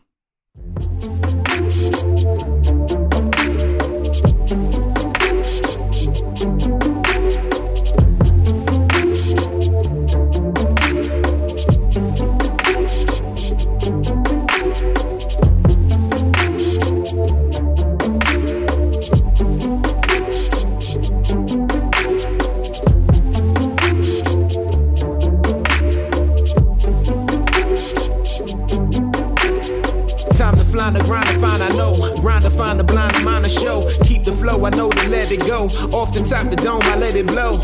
Flow, 34.47 34.65
I 34.65 34.69
know 34.69 34.89
to 34.89 35.09
let 35.09 35.31
it 35.31 35.45
go. 35.45 35.65
Off 35.91 36.13
the 36.13 36.21
top 36.21 36.49
the 36.49 36.55
dome, 36.55 36.81
I 36.83 36.95
let 36.95 37.15
it 37.15 37.27
blow. 37.27 37.57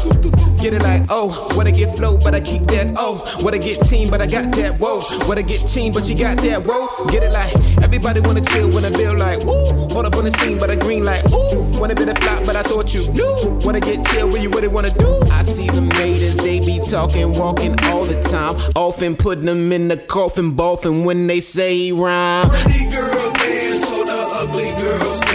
Get 0.62 0.74
it 0.74 0.82
like, 0.82 1.04
oh, 1.10 1.30
what 1.56 1.68
I 1.68 1.72
get 1.72 1.96
flow, 1.96 2.18
but 2.18 2.34
I 2.36 2.42
keep 2.42 2.64
that, 2.68 2.94
oh. 2.98 3.18
What 3.42 3.54
I 3.54 3.58
get 3.58 3.86
team, 3.88 4.10
but 4.10 4.22
I 4.22 4.28
got 4.28 4.54
that, 4.56 4.80
whoa. 4.80 5.02
What 5.28 5.38
I 5.38 5.42
get 5.42 5.68
team, 5.68 5.94
but 5.94 6.08
you 6.08 6.16
got 6.18 6.38
that, 6.38 6.64
whoa. 6.66 7.06
Get 7.08 7.24
it 7.24 7.32
like, 7.32 7.54
everybody 7.84 8.20
wanna 8.22 8.42
chill 8.42 8.70
when 8.72 8.86
I 8.86 8.92
feel 8.92 9.18
like, 9.18 9.40
ooh. 9.44 9.94
Hold 9.94 10.06
up 10.06 10.16
on 10.16 10.26
the 10.26 10.32
scene, 10.40 10.58
but 10.58 10.70
I 10.70 10.76
green 10.76 11.04
like, 11.06 11.24
ooh. 11.32 11.80
Wanna 11.80 11.96
be 11.96 12.06
the 12.06 12.16
flop, 12.16 12.46
but 12.46 12.56
I 12.56 12.64
thought 12.64 12.94
you 12.94 13.10
knew. 13.12 13.60
Wanna 13.64 13.80
get 13.80 14.06
chill 14.08 14.30
when 14.30 14.42
you 14.42 14.50
really 14.50 14.70
wanna 14.70 14.92
do. 14.92 15.20
I 15.32 15.44
see 15.44 15.68
them 15.68 15.90
haters, 15.92 16.38
they 16.38 16.60
be 16.60 16.80
talking, 16.80 17.34
walking 17.34 17.76
all 17.86 18.06
the 18.06 18.22
time. 18.24 18.56
Often 18.76 19.18
putting 19.18 19.46
them 19.46 19.72
in 19.72 19.88
the 19.88 19.98
coffin, 19.98 20.52
boffin 20.52 21.04
when 21.04 21.28
they 21.28 21.40
say 21.40 21.92
rhyme. 21.92 22.50
Pretty 22.50 22.90
girl 22.90 23.34
dance, 23.34 23.88
so 23.88 24.04
the 24.04 24.20
ugly 24.42 24.72
girls 24.82 25.33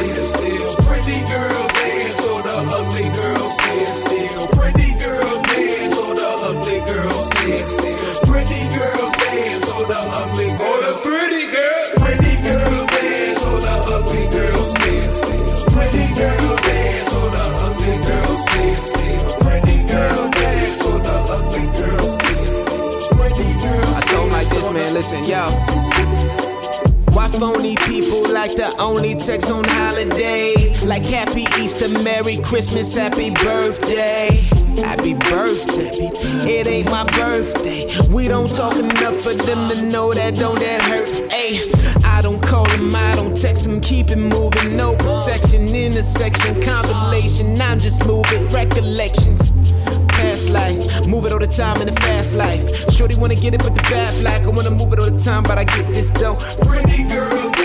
like 28.38 28.54
the 28.54 28.72
only 28.80 29.16
text 29.16 29.50
on 29.50 29.64
holidays? 29.64 30.84
Like 30.84 31.02
Happy 31.02 31.42
Easter, 31.58 31.88
Merry 32.04 32.36
Christmas, 32.36 32.94
Happy 32.94 33.30
Birthday. 33.30 34.46
Happy 34.76 35.14
birthday. 35.14 35.90
It 36.46 36.68
ain't 36.68 36.88
my 36.88 37.02
birthday. 37.18 37.86
We 38.08 38.28
don't 38.28 38.48
talk 38.48 38.76
enough 38.76 39.16
for 39.22 39.34
them 39.34 39.68
to 39.70 39.82
know 39.82 40.14
that 40.14 40.36
don't 40.36 40.60
that 40.60 40.82
hurt. 40.82 41.32
Hey, 41.32 41.68
I 42.04 42.22
don't 42.22 42.40
call 42.40 42.64
them, 42.68 42.94
I 42.94 43.16
don't 43.16 43.36
text 43.36 43.64
them, 43.64 43.80
keep 43.80 44.08
it 44.10 44.18
moving. 44.18 44.76
No 44.76 44.94
protection, 44.94 45.74
intersection, 45.74 46.62
compilation. 46.62 47.60
I'm 47.60 47.80
just 47.80 48.06
moving 48.06 48.46
recollections 48.50 49.50
past 50.10 50.48
life. 50.50 51.06
Move 51.08 51.26
it 51.26 51.32
all 51.32 51.40
the 51.40 51.46
time 51.48 51.80
in 51.80 51.86
the 51.88 52.00
fast 52.02 52.34
life. 52.34 52.64
Shorty 52.92 53.16
wanna 53.16 53.34
get 53.34 53.54
it, 53.54 53.62
but 53.64 53.74
the 53.74 53.82
bad 53.82 54.14
like 54.22 54.42
I 54.42 54.50
wanna 54.56 54.70
move 54.70 54.92
it 54.92 55.00
all 55.00 55.10
the 55.10 55.20
time, 55.20 55.42
but 55.42 55.58
I 55.58 55.64
get 55.64 55.88
this 55.88 56.10
dough. 56.10 56.36
Pretty 56.66 57.02
girl 57.02 57.57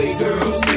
Girls. 0.00 0.69